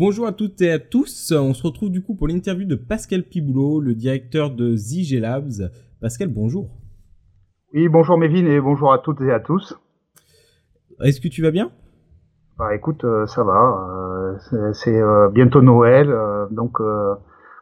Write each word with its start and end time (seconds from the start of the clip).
Bonjour 0.00 0.26
à 0.26 0.32
toutes 0.32 0.62
et 0.62 0.72
à 0.72 0.78
tous. 0.78 1.30
On 1.30 1.52
se 1.52 1.62
retrouve 1.62 1.90
du 1.90 2.02
coup 2.02 2.14
pour 2.14 2.26
l'interview 2.26 2.66
de 2.66 2.74
Pascal 2.74 3.22
Piboulot, 3.22 3.80
le 3.80 3.94
directeur 3.94 4.50
de 4.50 4.74
ZG 4.74 5.20
Labs. 5.20 5.70
Pascal, 6.00 6.28
bonjour. 6.28 6.70
Oui, 7.74 7.86
bonjour 7.90 8.16
Mévin 8.16 8.46
et 8.46 8.62
bonjour 8.62 8.94
à 8.94 9.00
toutes 9.00 9.20
et 9.20 9.30
à 9.30 9.40
tous. 9.40 9.78
Est-ce 11.04 11.20
que 11.20 11.28
tu 11.28 11.42
vas 11.42 11.50
bien? 11.50 11.70
Bah 12.58 12.74
écoute, 12.74 13.04
euh, 13.04 13.26
ça 13.26 13.44
va. 13.44 14.38
Euh, 14.54 14.72
c'est 14.72 14.98
euh, 14.98 15.28
bientôt 15.28 15.60
Noël, 15.60 16.10
donc 16.50 16.78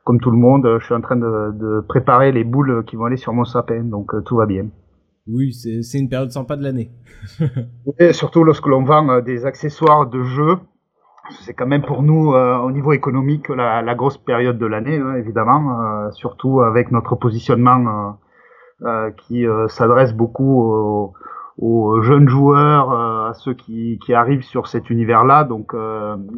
comme 0.04 0.20
tout 0.20 0.30
le 0.30 0.38
monde, 0.38 0.76
je 0.78 0.84
suis 0.84 0.94
en 0.94 1.00
train 1.00 1.16
de, 1.16 1.84
préparer 1.88 2.30
les 2.30 2.44
boules 2.44 2.84
qui 2.84 2.94
vont 2.94 3.06
aller 3.06 3.16
sur 3.16 3.32
mon 3.32 3.44
sapin, 3.44 3.82
donc 3.82 4.12
tout 4.24 4.36
va 4.36 4.46
bien. 4.46 4.68
Oui, 5.26 5.52
c'est 5.52 5.98
une 5.98 6.08
période 6.08 6.30
sympa 6.30 6.54
de 6.54 6.62
l'année. 6.62 6.92
surtout 8.12 8.44
lorsque 8.44 8.68
l'on 8.68 8.84
vend 8.84 9.22
des 9.22 9.44
accessoires 9.44 10.08
de 10.08 10.22
jeux 10.22 10.58
c'est 11.40 11.54
quand 11.54 11.66
même 11.66 11.82
pour 11.82 12.02
nous, 12.02 12.32
euh, 12.32 12.58
au 12.58 12.70
niveau 12.70 12.92
économique, 12.92 13.48
la, 13.48 13.94
grosse 13.94 14.18
période 14.18 14.58
de 14.58 14.66
l'année, 14.66 14.98
hein, 14.98 15.14
évidemment, 15.16 15.80
euh, 15.80 16.10
surtout 16.12 16.60
avec 16.60 16.90
notre 16.90 17.16
positionnement 17.16 18.16
euh, 18.82 19.10
qui 19.10 19.44
s'adresse 19.68 20.14
beaucoup 20.14 20.62
aux, 20.62 21.12
aux, 21.58 22.00
jeunes 22.02 22.28
joueurs, 22.28 22.92
à 22.92 23.34
ceux 23.34 23.54
qui, 23.54 23.98
qui, 24.04 24.14
arrivent 24.14 24.44
sur 24.44 24.68
cet 24.68 24.90
univers-là. 24.90 25.44
Donc, 25.44 25.74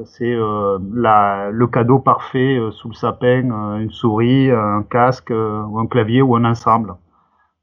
c'est 0.05 0.35
le 0.35 1.67
cadeau 1.67 1.99
parfait 1.99 2.59
sous 2.71 2.89
le 2.89 2.95
sapin, 2.95 3.77
une 3.79 3.91
souris, 3.91 4.51
un 4.51 4.83
casque, 4.83 5.31
ou 5.31 5.79
un 5.79 5.87
clavier 5.87 6.23
ou 6.23 6.35
un 6.37 6.45
ensemble. 6.45 6.95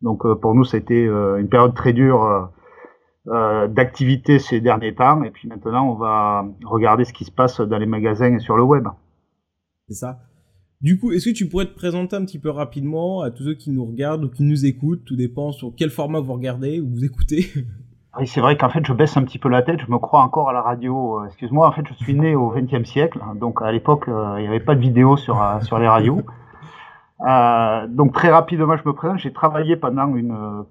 Donc, 0.02 0.32
pour 0.42 0.54
nous, 0.54 0.64
c'était 0.64 1.06
une 1.06 1.50
période 1.50 1.74
très 1.74 1.94
dure 1.94 2.50
euh, 3.30 3.68
d'activité 3.68 4.40
ces 4.40 4.62
derniers 4.62 4.96
temps. 4.96 5.22
Et 5.24 5.32
puis 5.32 5.50
maintenant, 5.50 5.90
on 5.90 5.96
va 5.96 6.46
regarder 6.64 7.04
ce 7.04 7.12
qui 7.12 7.26
se 7.26 7.32
passe 7.32 7.60
dans 7.60 7.78
les 7.78 7.86
magasins 7.86 8.34
et 8.34 8.40
sur 8.40 8.56
le 8.56 8.64
web. 8.64 8.88
C'est 9.90 9.96
ça. 9.96 10.20
Du 10.80 11.00
coup, 11.00 11.12
est-ce 11.12 11.30
que 11.30 11.36
tu 11.36 11.50
pourrais 11.50 11.66
te 11.66 11.76
présenter 11.76 12.16
un 12.16 12.24
petit 12.24 12.40
peu 12.40 12.52
rapidement 12.52 13.22
à 13.22 13.32
tous 13.32 13.44
ceux 13.44 13.56
qui 13.56 13.72
nous 13.72 13.84
regardent 13.84 14.26
ou 14.26 14.30
qui 14.30 14.44
nous 14.44 14.66
écoutent? 14.66 15.04
Tout 15.06 15.16
dépend 15.16 15.52
sur 15.52 15.74
quel 15.76 15.90
format 15.90 16.20
vous 16.20 16.34
regardez 16.34 16.80
ou 16.80 16.90
vous 16.90 17.06
écoutez. 17.06 17.48
Oui, 18.20 18.26
c'est 18.26 18.42
vrai 18.42 18.58
qu'en 18.58 18.70
fait, 18.70 18.84
je 18.84 18.94
baisse 18.94 19.16
un 19.16 19.24
petit 19.24 19.38
peu 19.38 19.48
la 19.48 19.62
tête. 19.62 19.80
Je 19.86 19.92
me 19.92 20.00
crois 20.00 20.22
encore 20.22 20.50
à 20.50 20.54
la 20.54 20.64
radio. 20.64 21.20
Euh, 21.20 21.26
excuse-moi, 21.28 21.68
en 21.68 21.72
fait, 21.72 21.84
je 21.88 21.94
suis 22.04 22.16
né 22.16 22.34
au 22.34 22.50
XXe 22.50 22.84
siècle. 22.90 23.20
Donc, 23.36 23.62
à 23.62 23.72
l'époque, 23.72 24.08
euh, 24.08 24.38
il 24.40 24.42
n'y 24.42 24.48
avait 24.48 24.60
pas 24.60 24.74
de 24.74 24.80
vidéo 24.80 25.18
sur, 25.18 25.40
sur 25.62 25.78
les 25.78 25.88
radios. 25.88 26.24
donc, 27.90 28.14
très 28.14 28.32
rapidement, 28.32 28.76
je 28.76 28.88
me 28.88 28.94
présente. 28.94 29.20
J'ai 29.20 29.32
travaillé 29.32 29.76
pendant 29.76 30.16
une 30.16 30.66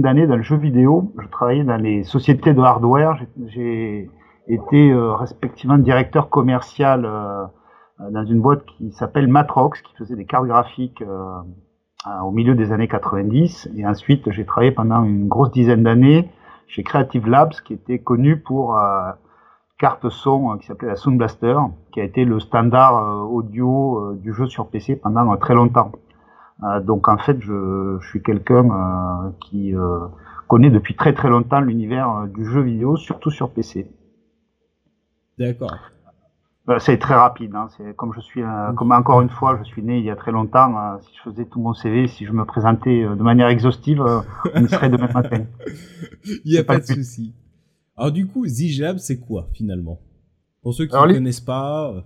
d'années 0.00 0.26
dans 0.26 0.36
le 0.36 0.42
jeu 0.42 0.56
vidéo. 0.56 1.12
Je 1.18 1.28
travaillais 1.28 1.64
dans 1.64 1.76
les 1.76 2.02
sociétés 2.04 2.54
de 2.54 2.60
hardware. 2.60 3.20
J'ai 3.46 4.08
été 4.48 4.90
euh, 4.90 5.14
respectivement 5.14 5.78
directeur 5.78 6.28
commercial 6.30 7.04
euh, 7.04 7.44
dans 8.10 8.24
une 8.24 8.40
boîte 8.40 8.64
qui 8.64 8.92
s'appelle 8.92 9.28
Matrox, 9.28 9.82
qui 9.82 9.94
faisait 9.96 10.16
des 10.16 10.24
cartes 10.24 10.46
graphiques 10.46 11.02
euh, 11.02 11.40
au 12.24 12.30
milieu 12.30 12.54
des 12.54 12.72
années 12.72 12.88
90. 12.88 13.70
Et 13.76 13.86
ensuite, 13.86 14.30
j'ai 14.30 14.44
travaillé 14.44 14.72
pendant 14.72 15.04
une 15.04 15.28
grosse 15.28 15.52
dizaine 15.52 15.82
d'années 15.82 16.30
chez 16.66 16.82
Creative 16.82 17.28
Labs, 17.28 17.52
qui 17.64 17.74
était 17.74 17.98
connu 17.98 18.38
pour 18.38 18.76
carte 19.78 20.08
son 20.08 20.56
qui 20.56 20.66
s'appelait 20.66 20.88
la 20.88 20.96
Sound 20.96 21.18
Blaster, 21.18 21.56
qui 21.92 22.00
a 22.00 22.04
été 22.04 22.24
le 22.24 22.40
standard 22.40 23.30
audio 23.30 24.14
du 24.14 24.32
jeu 24.32 24.46
sur 24.46 24.68
PC 24.68 24.96
pendant 24.96 25.36
très 25.36 25.54
longtemps. 25.54 25.92
Euh, 26.64 26.80
donc 26.80 27.08
en 27.08 27.18
fait, 27.18 27.40
je, 27.40 27.98
je 28.00 28.08
suis 28.08 28.22
quelqu'un 28.22 28.64
euh, 28.70 29.30
qui 29.40 29.74
euh, 29.74 30.06
connaît 30.48 30.70
depuis 30.70 30.94
très 30.94 31.12
très 31.12 31.28
longtemps 31.28 31.60
l'univers 31.60 32.28
du 32.32 32.44
jeu 32.44 32.60
vidéo, 32.60 32.96
surtout 32.96 33.30
sur 33.30 33.50
PC. 33.50 33.90
D'accord. 35.38 35.76
c'est 36.78 36.98
très 36.98 37.14
rapide. 37.14 37.54
Hein. 37.54 37.68
C'est 37.76 37.96
comme 37.96 38.12
je 38.14 38.20
suis, 38.20 38.42
comme 38.76 38.92
encore 38.92 39.22
une 39.22 39.30
fois, 39.30 39.58
je 39.58 39.64
suis 39.64 39.82
né 39.82 39.98
il 39.98 40.04
y 40.04 40.10
a 40.10 40.16
très 40.16 40.30
longtemps. 40.30 40.98
si 41.00 41.08
je 41.16 41.30
faisais 41.30 41.46
tout 41.46 41.60
mon 41.60 41.74
CV, 41.74 42.06
si 42.06 42.26
je 42.26 42.32
me 42.32 42.44
présentais 42.44 43.02
de 43.02 43.22
manière 43.22 43.48
exhaustive, 43.48 44.04
on 44.54 44.68
serait 44.68 44.90
demain 44.90 45.08
matin. 45.12 45.46
Il 46.44 46.52
n'y 46.52 46.58
a 46.58 46.64
pas, 46.64 46.78
de 46.78 46.84
souci. 46.84 47.34
Alors 47.96 48.12
du 48.12 48.26
coup, 48.26 48.46
Zijab, 48.46 48.98
c'est 48.98 49.18
quoi 49.18 49.48
finalement? 49.52 49.98
Pour 50.62 50.74
ceux 50.74 50.86
qui 50.86 50.94
ne 50.94 51.14
connaissent 51.14 51.40
pas. 51.40 52.04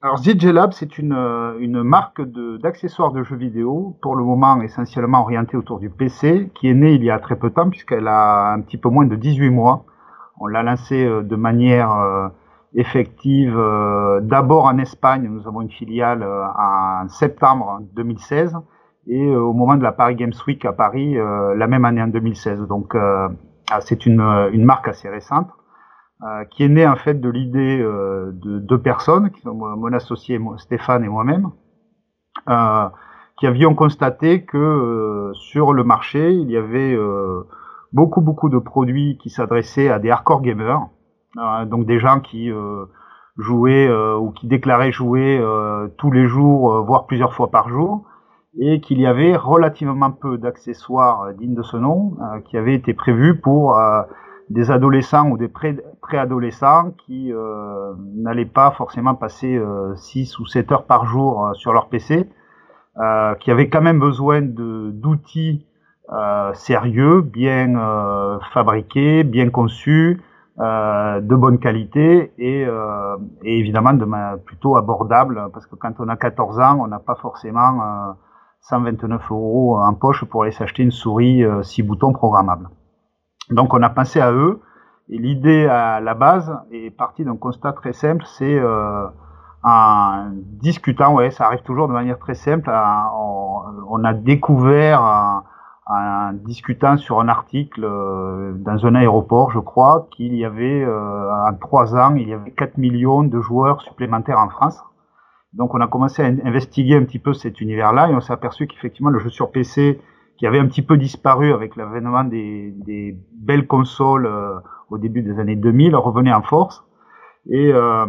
Alors 0.00 0.18
ZJ 0.18 0.44
Lab, 0.52 0.70
c'est 0.74 0.98
une, 0.98 1.12
euh, 1.12 1.58
une 1.58 1.82
marque 1.82 2.22
d'accessoires 2.22 3.10
de, 3.10 3.24
jeux 3.24 3.34
vidéo, 3.34 3.98
pour 4.00 4.14
le 4.14 4.22
moment 4.22 4.62
essentiellement 4.62 5.22
orientée 5.22 5.56
autour 5.56 5.80
du 5.80 5.90
PC, 5.90 6.52
qui 6.54 6.68
est 6.68 6.74
née 6.74 6.92
il 6.92 7.02
y 7.02 7.10
a 7.10 7.18
très 7.18 7.34
peu 7.34 7.48
de 7.48 7.54
temps, 7.54 7.68
puisqu'elle 7.68 8.06
a 8.06 8.52
un 8.52 8.60
petit 8.60 8.76
peu 8.76 8.88
moins 8.90 9.06
de 9.06 9.16
18 9.16 9.50
mois. 9.50 9.86
On 10.38 10.46
l'a 10.46 10.62
lancée 10.62 11.04
euh, 11.04 11.22
de 11.22 11.34
manière 11.34 11.92
euh, 11.98 12.28
effective 12.76 13.58
d'abord 14.22 14.66
en 14.66 14.78
Espagne, 14.78 15.26
nous 15.28 15.48
avons 15.48 15.62
une 15.62 15.70
filiale 15.70 16.22
en 16.22 17.08
septembre 17.08 17.80
2016, 17.94 18.54
et 19.08 19.26
au 19.34 19.54
moment 19.54 19.74
de 19.76 19.82
la 19.82 19.90
Paris 19.90 20.14
Games 20.14 20.34
Week 20.46 20.64
à 20.66 20.72
Paris, 20.74 21.14
la 21.14 21.66
même 21.66 21.86
année 21.86 22.02
en 22.02 22.08
2016. 22.08 22.68
Donc 22.68 22.94
c'est 23.80 24.04
une, 24.04 24.20
une 24.52 24.64
marque 24.66 24.86
assez 24.86 25.08
récente. 25.08 25.48
Euh, 26.24 26.44
qui 26.46 26.64
est 26.64 26.68
né 26.68 26.84
en 26.84 26.96
fait 26.96 27.20
de 27.20 27.28
l'idée 27.28 27.80
euh, 27.80 28.32
de 28.32 28.58
deux 28.58 28.82
personnes, 28.82 29.30
qui 29.30 29.40
sont 29.42 29.54
mon 29.54 29.92
associé 29.92 30.40
Stéphane 30.56 31.04
et 31.04 31.08
moi-même, 31.08 31.52
euh, 32.48 32.88
qui 33.38 33.46
avions 33.46 33.76
constaté 33.76 34.44
que 34.44 35.30
sur 35.34 35.72
le 35.72 35.84
marché, 35.84 36.32
il 36.32 36.50
y 36.50 36.56
avait 36.56 36.98
beaucoup 37.92 38.20
beaucoup 38.20 38.48
de 38.48 38.58
produits 38.58 39.16
qui 39.22 39.30
s'adressaient 39.30 39.90
à 39.90 40.00
des 40.00 40.10
hardcore 40.10 40.42
gamers, 40.42 40.88
donc 41.66 41.86
des 41.86 42.00
gens 42.00 42.18
qui 42.18 42.50
jouaient 43.36 43.88
ou 44.16 44.32
qui 44.32 44.48
déclaraient 44.48 44.90
jouer 44.90 45.40
tous 45.98 46.10
les 46.10 46.26
jours, 46.26 46.84
voire 46.84 47.06
plusieurs 47.06 47.32
fois 47.32 47.52
par 47.52 47.68
jour, 47.68 48.08
et 48.58 48.80
qu'il 48.80 48.98
y 48.98 49.06
avait 49.06 49.36
relativement 49.36 50.10
peu 50.10 50.36
d'accessoires 50.36 51.32
dignes 51.34 51.54
de 51.54 51.62
ce 51.62 51.76
nom 51.76 52.16
qui 52.46 52.56
avaient 52.56 52.74
été 52.74 52.92
prévus 52.92 53.38
pour 53.38 53.78
des 54.50 54.70
adolescents 54.70 55.28
ou 55.28 55.36
des 55.36 55.48
préadolescents 55.48 56.92
qui 57.06 57.32
euh, 57.32 57.92
n'allaient 58.14 58.46
pas 58.46 58.70
forcément 58.70 59.14
passer 59.14 59.60
6 59.96 60.34
euh, 60.34 60.42
ou 60.42 60.46
7 60.46 60.72
heures 60.72 60.84
par 60.84 61.06
jour 61.06 61.46
euh, 61.46 61.54
sur 61.54 61.72
leur 61.72 61.88
PC, 61.88 62.28
euh, 62.98 63.34
qui 63.36 63.50
avaient 63.50 63.68
quand 63.68 63.82
même 63.82 64.00
besoin 64.00 64.40
d'outils 64.42 65.64
sérieux, 66.54 67.20
bien 67.20 67.74
fabriqués, 68.54 69.24
bien 69.24 69.50
conçus, 69.50 70.22
de 70.58 71.34
bonne 71.34 71.58
qualité 71.58 72.32
et, 72.38 72.66
évidemment 73.44 73.92
de 73.92 74.06
plutôt 74.38 74.76
abordable 74.78 75.50
parce 75.52 75.66
que 75.66 75.74
quand 75.74 75.92
on 75.98 76.08
a 76.08 76.16
14 76.16 76.60
ans, 76.60 76.78
on 76.80 76.86
n'a 76.86 76.98
pas 76.98 77.16
forcément 77.16 78.14
129 78.62 79.30
euros 79.30 79.78
en 79.78 79.92
poche 79.92 80.24
pour 80.24 80.44
aller 80.44 80.52
s'acheter 80.52 80.82
une 80.82 80.92
souris 80.92 81.44
6 81.62 81.82
boutons 81.82 82.14
programmable. 82.14 82.70
Donc 83.50 83.74
on 83.74 83.82
a 83.82 83.90
pensé 83.90 84.20
à 84.20 84.32
eux. 84.32 84.60
Et 85.10 85.18
l'idée 85.18 85.66
à 85.66 86.00
la 86.00 86.14
base 86.14 86.54
est 86.70 86.90
partie 86.90 87.24
d'un 87.24 87.36
constat 87.36 87.72
très 87.72 87.94
simple, 87.94 88.24
c'est 88.26 88.58
euh, 88.58 89.06
en 89.64 90.26
discutant, 90.34 91.14
ouais, 91.14 91.30
ça 91.30 91.46
arrive 91.46 91.62
toujours 91.62 91.88
de 91.88 91.94
manière 91.94 92.18
très 92.18 92.34
simple. 92.34 92.70
on, 92.70 94.04
a 94.04 94.12
découvert 94.12 95.00
en, 95.86 96.32
discutant 96.44 96.98
sur 96.98 97.20
un 97.20 97.28
article 97.28 97.84
euh, 97.84 98.52
dans 98.56 98.84
un 98.84 98.94
aéroport, 98.94 99.50
je 99.50 99.58
crois, 99.58 100.06
qu'il 100.10 100.34
y 100.34 100.44
avait 100.44 100.84
euh, 100.84 101.32
en 101.32 101.54
trois 101.54 101.96
ans, 101.96 102.14
il 102.16 102.28
y 102.28 102.34
avait 102.34 102.50
4 102.50 102.76
millions 102.76 103.22
de 103.22 103.40
joueurs 103.40 103.80
supplémentaires 103.80 104.38
en 104.38 104.50
France. 104.50 104.78
Donc 105.54 105.74
on 105.74 105.80
a 105.80 105.86
commencé 105.86 106.22
à 106.22 106.26
investiguer 106.26 106.96
un 106.96 107.04
petit 107.04 107.18
peu 107.18 107.32
cet 107.32 107.62
univers-là 107.62 108.10
et 108.10 108.14
on 108.14 108.20
s'est 108.20 108.34
aperçu 108.34 108.66
qu'effectivement 108.66 109.08
le 109.08 109.18
jeu 109.18 109.30
sur 109.30 109.50
PC 109.50 109.98
qui 110.38 110.46
avait 110.46 110.60
un 110.60 110.66
petit 110.66 110.82
peu 110.82 110.96
disparu 110.96 111.52
avec 111.52 111.76
l'avènement 111.76 112.24
des, 112.24 112.72
des, 112.86 113.18
belles 113.32 113.66
consoles 113.66 114.26
euh, 114.26 114.58
au 114.88 114.98
début 114.98 115.22
des 115.22 115.38
années 115.38 115.56
2000, 115.56 115.96
revenait 115.96 116.32
en 116.32 116.42
force 116.42 116.84
et, 117.48 117.72
euh, 117.72 118.06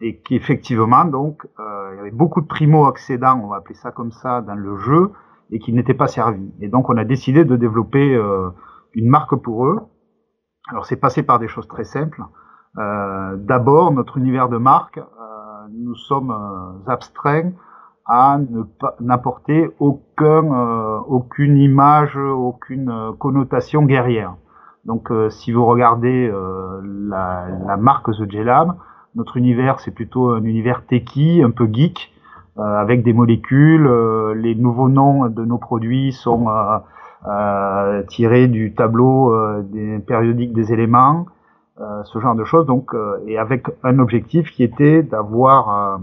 et 0.00 0.20
qui 0.20 0.34
effectivement 0.34 1.04
donc 1.04 1.46
euh, 1.58 1.90
il 1.92 1.96
y 1.96 2.00
avait 2.00 2.10
beaucoup 2.10 2.40
de 2.40 2.46
primo 2.46 2.86
accédants, 2.86 3.40
on 3.42 3.48
va 3.48 3.56
appeler 3.56 3.74
ça 3.74 3.92
comme 3.92 4.12
ça, 4.12 4.40
dans 4.42 4.54
le 4.54 4.76
jeu 4.76 5.12
et 5.50 5.58
qui 5.58 5.72
n'étaient 5.72 5.94
pas 5.94 6.08
servis. 6.08 6.52
Et 6.60 6.68
donc 6.68 6.90
on 6.90 6.96
a 6.96 7.04
décidé 7.04 7.44
de 7.44 7.56
développer 7.56 8.14
euh, 8.14 8.50
une 8.94 9.08
marque 9.08 9.36
pour 9.36 9.66
eux. 9.66 9.80
Alors 10.68 10.84
c'est 10.84 10.96
passé 10.96 11.22
par 11.22 11.38
des 11.38 11.48
choses 11.48 11.68
très 11.68 11.84
simples. 11.84 12.22
D'abord 12.76 13.90
notre 13.90 14.18
univers 14.18 14.48
de 14.48 14.56
marque, 14.56 15.00
nous 15.72 15.96
sommes 15.96 16.32
abstraits 16.86 17.52
à 18.08 18.38
ne 18.38 18.62
pas 18.62 18.96
n'apporter 19.00 19.70
aucun, 19.78 20.52
euh, 20.52 20.98
aucune 21.06 21.58
image, 21.58 22.16
aucune 22.16 22.90
euh, 22.90 23.12
connotation 23.12 23.82
guerrière. 23.82 24.34
Donc, 24.86 25.10
euh, 25.10 25.28
si 25.28 25.52
vous 25.52 25.66
regardez 25.66 26.32
la, 26.82 27.46
la, 27.66 27.76
marque 27.76 28.10
The 28.10 28.34
Lab, 28.34 28.74
notre 29.14 29.36
univers 29.36 29.80
c'est 29.80 29.90
plutôt 29.90 30.30
un 30.30 30.42
univers 30.42 30.86
techie, 30.86 31.42
un 31.44 31.50
peu 31.50 31.68
geek, 31.70 32.12
avec 32.56 33.04
des 33.04 33.12
molécules. 33.12 33.88
les 34.34 34.56
nouveaux 34.56 34.88
noms 34.88 35.28
de 35.28 35.44
nos 35.44 35.58
produits 35.58 36.12
sont 36.12 36.48
tirés 38.08 38.48
du 38.48 38.74
tableau 38.74 39.32
des 39.62 40.00
périodiques 40.00 40.52
des 40.52 40.72
éléments. 40.72 41.26
ce 41.76 42.18
genre 42.18 42.34
de 42.34 42.42
choses. 42.42 42.66
Donc, 42.66 42.96
et 43.26 43.38
avec 43.38 43.68
un 43.84 44.00
objectif 44.00 44.50
qui 44.50 44.64
était 44.64 45.04
d'avoir 45.04 46.00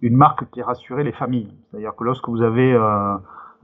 une 0.00 0.16
marque 0.16 0.50
qui 0.50 0.62
rassurait 0.62 1.04
les 1.04 1.12
familles. 1.12 1.52
C'est-à-dire 1.70 1.94
que 1.96 2.04
lorsque 2.04 2.28
vous 2.28 2.42
avez 2.42 2.74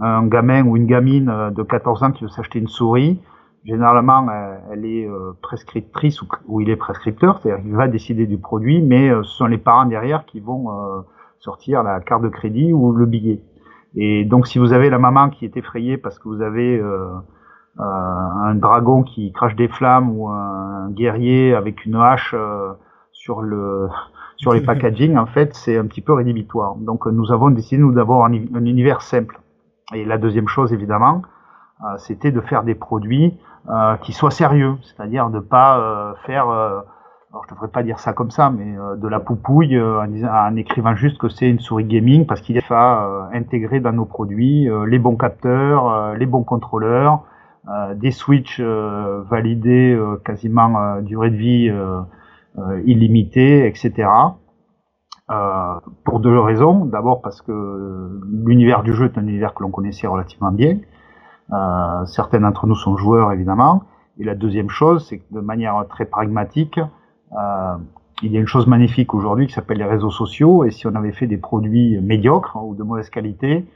un 0.01 0.27
gamin 0.27 0.65
ou 0.65 0.77
une 0.77 0.87
gamine 0.87 1.51
de 1.55 1.63
14 1.63 2.03
ans 2.03 2.13
qui 2.13 2.25
veut 2.25 2.31
s'acheter 2.31 2.59
une 2.59 2.69
souris, 2.69 3.21
généralement, 3.65 4.27
elle 4.71 4.85
est 4.87 5.09
prescriptrice 5.43 6.23
ou, 6.47 6.61
il 6.61 6.71
est 6.71 6.77
prescripteur, 6.77 7.39
c'est-à-dire 7.39 7.63
qu'il 7.63 7.77
va 7.77 7.89
décider 7.89 8.27
du 8.27 8.39
produit, 8.39 8.83
mais 8.83 9.11
ce 9.11 9.23
sont 9.25 9.47
les 9.47 9.59
parents 9.59 9.85
derrière 9.85 10.25
qui 10.25 10.41
vont 10.41 11.05
sortir 11.39 11.83
la 11.83 12.01
carte 12.01 12.23
de 12.23 12.29
crédit 12.29 12.73
ou 12.73 12.93
le 12.93 13.05
billet. 13.05 13.43
Et 13.95 14.25
donc, 14.25 14.47
si 14.47 14.59
vous 14.59 14.73
avez 14.73 14.91
la 14.91 14.99
maman 14.99 15.29
qui 15.29 15.45
est 15.45 15.57
effrayée 15.57 15.99
parce 15.99 16.19
que 16.19 16.29
vous 16.29 16.41
avez 16.41 16.79
euh, 16.79 17.09
euh, 17.79 17.83
un 17.83 18.55
dragon 18.55 19.03
qui 19.03 19.33
crache 19.33 19.55
des 19.57 19.69
flammes 19.69 20.11
ou 20.17 20.29
un 20.29 20.91
guerrier 20.91 21.55
avec 21.55 21.85
une 21.85 21.97
hache 21.97 22.35
euh, 22.35 22.73
sur 23.13 23.43
le 23.43 23.89
sur 24.43 24.53
les 24.53 24.61
packaging, 24.61 25.17
en 25.17 25.27
fait, 25.27 25.55
c'est 25.55 25.79
un 25.79 25.87
petit 25.87 26.01
peu 26.01 26.13
rédhibitoire. 26.13 26.75
Donc, 26.75 27.07
nous 27.07 27.33
avons 27.33 27.51
décidé 27.51 27.81
nous 27.81 27.93
d'avoir 27.93 28.27
un, 28.27 28.33
univers 28.33 29.01
simple. 29.01 29.41
Et 29.95 30.05
la 30.05 30.19
deuxième 30.19 30.49
chose, 30.49 30.73
évidemment, 30.73 31.23
c'était 31.99 32.33
de 32.33 32.41
faire 32.41 32.65
des 32.65 32.75
produits 32.75 33.39
qui 34.03 34.13
soient 34.13 34.31
sérieux, 34.31 34.77
c'est-à-dire 34.83 35.31
de 35.31 35.39
pas 35.39 36.15
faire 36.27 36.47
alors 37.33 37.45
je 37.49 37.55
devrais 37.55 37.69
pas 37.69 37.83
dire 37.83 37.99
ça 37.99 38.13
comme 38.13 38.31
ça, 38.31 38.51
mais 38.51 38.77
euh, 38.77 38.97
de 38.97 39.09
la 39.09 39.19
poupouille 39.19 39.77
euh, 39.77 40.03
en, 40.03 40.57
écrivant 40.57 40.95
juste 40.95 41.17
que 41.17 41.31
c'est 41.31 41.49
une 41.49 41.61
souris 41.61 41.87
gaming 41.87 42.27
parce 42.27 42.43
qu'il 42.43 42.61
faut 42.61 42.75
euh, 42.75 43.23
intégrer 43.33 43.81
dans 43.81 43.93
nos 43.93 44.05
produits 44.05 44.69
les 44.87 44.99
bons 44.99 45.17
capteurs, 45.17 46.15
les 46.15 46.27
bons 46.27 46.43
contrôleurs, 46.43 47.23
des 47.95 48.11
switches 48.11 48.61
validés 48.61 49.99
quasiment 50.25 51.01
durée 51.01 51.31
de 51.31 51.37
vie 51.37 51.73
illimitée, 52.85 53.67
etc. 53.67 54.09
pour 56.05 56.21
deux 56.21 56.39
raisons. 56.39 56.85
D'abord 56.85 57.23
parce 57.23 57.41
que 57.41 58.21
l'univers 58.31 58.83
du 58.83 58.93
jeu 58.93 59.07
est 59.07 59.19
un 59.19 59.27
univers 59.27 59.55
que 59.55 59.63
l'on 59.63 59.71
connaissait 59.71 60.07
relativement 60.07 60.53
bien. 60.53 60.79
certains 62.07 62.41
d'entre 62.41 62.67
nous 62.67 62.75
sont 62.75 62.97
joueurs 62.97 63.33
évidemment. 63.33 63.85
Et 64.19 64.25
la 64.25 64.35
deuxième 64.35 64.69
chose, 64.69 65.07
c'est 65.09 65.19
que 65.19 65.35
de 65.35 65.41
manière 65.41 65.85
très 65.89 66.05
pragmatique, 66.05 66.79
euh, 66.79 67.77
il 68.23 68.33
y 68.33 68.37
a 68.37 68.41
une 68.41 68.47
chose 68.47 68.67
magnifique 68.67 69.15
aujourd'hui 69.15 69.47
qui 69.47 69.55
s'appelle 69.55 69.79
les 69.79 69.85
réseaux 69.85 70.11
sociaux, 70.11 70.65
et 70.65 70.71
si 70.71 70.87
on 70.87 70.95
avait 70.95 71.13
fait 71.13 71.27
des 71.27 71.39
produits 71.39 71.99
médiocres 72.01 72.57
ou 72.63 72.75
de 72.75 72.83
mauvaise 72.83 73.11
qualité, 73.11 73.67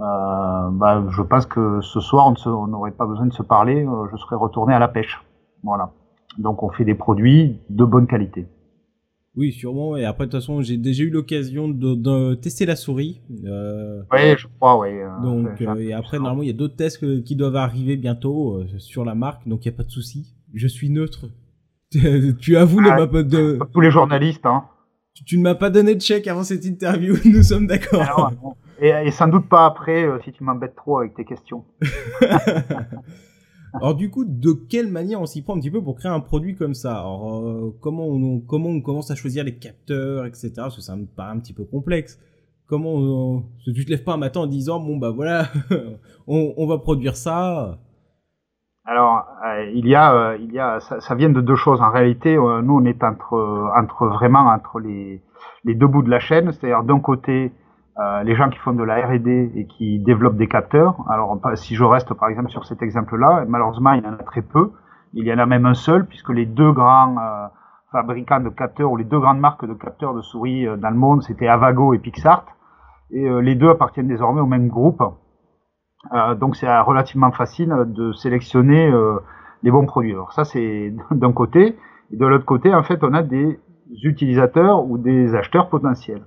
euh, 0.00 0.68
bah, 0.70 1.02
je 1.08 1.22
pense 1.22 1.46
que 1.46 1.80
ce 1.80 2.00
soir 2.00 2.32
on 2.46 2.66
n'aurait 2.68 2.92
pas 2.92 3.06
besoin 3.06 3.26
de 3.26 3.32
se 3.32 3.42
parler, 3.42 3.84
euh, 3.84 4.06
je 4.10 4.16
serais 4.16 4.36
retourné 4.36 4.72
à 4.74 4.78
la 4.78 4.88
pêche. 4.88 5.22
Voilà. 5.64 5.90
Donc 6.38 6.62
on 6.62 6.70
fait 6.70 6.84
des 6.84 6.94
produits 6.94 7.58
de 7.68 7.84
bonne 7.84 8.06
qualité. 8.06 8.46
Oui, 9.36 9.52
sûrement. 9.52 9.96
Et 9.96 10.04
après, 10.04 10.26
de 10.26 10.32
toute 10.32 10.40
façon, 10.40 10.60
j'ai 10.60 10.76
déjà 10.76 11.04
eu 11.04 11.10
l'occasion 11.10 11.68
de, 11.68 12.34
tester 12.34 12.66
la 12.66 12.74
souris. 12.74 13.20
Euh, 13.44 14.02
oui, 14.12 14.36
je 14.36 14.46
crois, 14.58 14.78
oui. 14.80 14.88
donc, 15.22 15.60
et 15.78 15.92
après, 15.92 16.18
normalement, 16.18 16.42
il 16.42 16.48
y 16.48 16.50
a 16.50 16.54
d'autres 16.54 16.76
tests 16.76 17.22
qui 17.22 17.36
doivent 17.36 17.56
arriver 17.56 17.96
bientôt 17.96 18.60
sur 18.78 19.04
la 19.04 19.14
marque, 19.14 19.46
donc 19.46 19.64
il 19.64 19.68
n'y 19.68 19.74
a 19.74 19.76
pas 19.76 19.84
de 19.84 19.90
souci. 19.90 20.34
Je 20.52 20.66
suis 20.66 20.90
neutre. 20.90 21.26
tu 22.40 22.56
avoues 22.56 22.80
ah, 22.84 23.06
de... 23.06 23.58
Tous 23.72 23.80
les 23.80 23.90
journalistes, 23.90 24.46
hein. 24.46 24.64
Tu, 25.26 25.36
ne 25.36 25.42
m'as 25.42 25.54
pas 25.54 25.70
donné 25.70 25.94
de 25.94 26.00
chèque 26.00 26.28
avant 26.28 26.44
cette 26.44 26.64
interview, 26.64 27.16
nous 27.24 27.42
sommes 27.42 27.66
d'accord. 27.66 28.32
Et, 28.80 29.10
sans 29.10 29.28
doute 29.28 29.48
pas 29.48 29.66
après, 29.66 30.04
euh, 30.04 30.18
si 30.24 30.32
tu 30.32 30.44
m'embêtes 30.44 30.76
trop 30.76 30.98
avec 30.98 31.14
tes 31.14 31.24
questions. 31.24 31.64
Alors 33.74 33.94
du 33.94 34.10
coup, 34.10 34.24
de 34.24 34.52
quelle 34.52 34.88
manière 34.88 35.20
on 35.20 35.26
s'y 35.26 35.42
prend 35.42 35.56
un 35.56 35.60
petit 35.60 35.70
peu 35.70 35.82
pour 35.82 35.96
créer 35.96 36.10
un 36.10 36.20
produit 36.20 36.56
comme 36.56 36.74
ça? 36.74 36.98
Alors 36.98 37.46
euh, 37.46 37.76
comment, 37.80 38.06
on, 38.06 38.40
comment 38.40 38.70
on 38.70 38.80
commence 38.80 39.10
à 39.10 39.14
choisir 39.14 39.44
les 39.44 39.56
capteurs, 39.56 40.26
etc. 40.26 40.50
Parce 40.56 40.76
que 40.76 40.82
ça 40.82 40.96
me 40.96 41.06
paraît 41.06 41.32
un 41.32 41.38
petit 41.38 41.52
peu 41.52 41.64
complexe. 41.64 42.18
Comment 42.66 42.94
on, 42.94 43.44
tu 43.64 43.84
te 43.84 43.90
lèves 43.90 44.04
pas 44.04 44.14
un 44.14 44.18
matin 44.18 44.40
en 44.40 44.46
disant 44.46 44.80
bon 44.80 44.96
bah 44.96 45.10
voilà, 45.10 45.48
on, 46.26 46.54
on 46.56 46.66
va 46.66 46.78
produire 46.78 47.16
ça 47.16 47.78
alors, 48.90 49.24
euh, 49.46 49.70
il 49.72 49.86
y 49.86 49.94
a, 49.94 50.12
euh, 50.14 50.36
il 50.40 50.52
y 50.52 50.58
a, 50.58 50.80
ça, 50.80 51.00
ça, 51.00 51.14
vient 51.14 51.30
de 51.30 51.40
deux 51.40 51.54
choses. 51.54 51.80
En 51.80 51.90
réalité, 51.90 52.36
euh, 52.36 52.60
nous, 52.62 52.74
on 52.74 52.84
est 52.84 53.04
entre, 53.04 53.70
entre 53.76 54.06
vraiment 54.06 54.48
entre 54.48 54.80
les, 54.80 55.22
les 55.64 55.74
deux 55.74 55.86
bouts 55.86 56.02
de 56.02 56.10
la 56.10 56.18
chaîne. 56.18 56.50
C'est-à-dire 56.50 56.82
d'un 56.82 56.98
côté, 56.98 57.52
les 58.24 58.34
gens 58.34 58.48
qui 58.48 58.58
font 58.58 58.72
de 58.72 58.82
la 58.82 59.06
R&D 59.06 59.52
et 59.54 59.66
qui 59.66 59.98
développent 59.98 60.36
des 60.36 60.48
capteurs. 60.48 60.96
Alors, 61.10 61.38
si 61.54 61.74
je 61.74 61.84
reste 61.84 62.14
par 62.14 62.30
exemple 62.30 62.48
sur 62.48 62.64
cet 62.64 62.80
exemple-là, 62.82 63.44
malheureusement, 63.46 63.92
il 63.92 64.02
y 64.02 64.06
en 64.06 64.14
a 64.14 64.22
très 64.22 64.40
peu. 64.40 64.72
Il 65.12 65.26
y 65.26 65.32
en 65.32 65.38
a 65.38 65.44
même 65.44 65.66
un 65.66 65.74
seul, 65.74 66.06
puisque 66.06 66.30
les 66.30 66.46
deux 66.46 66.72
grands 66.72 67.16
fabricants 67.92 68.40
de 68.40 68.48
capteurs 68.48 68.90
ou 68.90 68.96
les 68.96 69.04
deux 69.04 69.20
grandes 69.20 69.40
marques 69.40 69.66
de 69.66 69.74
capteurs 69.74 70.14
de 70.14 70.22
souris 70.22 70.66
dans 70.78 70.90
le 70.90 70.96
monde, 70.96 71.22
c'était 71.22 71.48
Avago 71.48 71.92
et 71.92 71.98
Pixart. 71.98 72.46
Et 73.10 73.28
les 73.28 73.54
deux 73.54 73.68
appartiennent 73.68 74.08
désormais 74.08 74.40
au 74.40 74.46
même 74.46 74.68
groupe. 74.68 75.02
Euh, 76.12 76.34
donc 76.34 76.56
c'est 76.56 76.80
relativement 76.80 77.30
facile 77.30 77.74
de 77.86 78.12
sélectionner 78.12 78.90
euh, 78.90 79.18
les 79.62 79.70
bons 79.70 79.86
produits. 79.86 80.12
Alors 80.12 80.32
ça 80.32 80.44
c'est 80.44 80.94
d'un 81.10 81.32
côté, 81.32 81.76
et 82.10 82.16
de 82.16 82.26
l'autre 82.26 82.46
côté 82.46 82.74
en 82.74 82.82
fait 82.82 83.04
on 83.04 83.12
a 83.12 83.22
des 83.22 83.60
utilisateurs 84.02 84.84
ou 84.84 84.98
des 84.98 85.34
acheteurs 85.34 85.68
potentiels. 85.68 86.22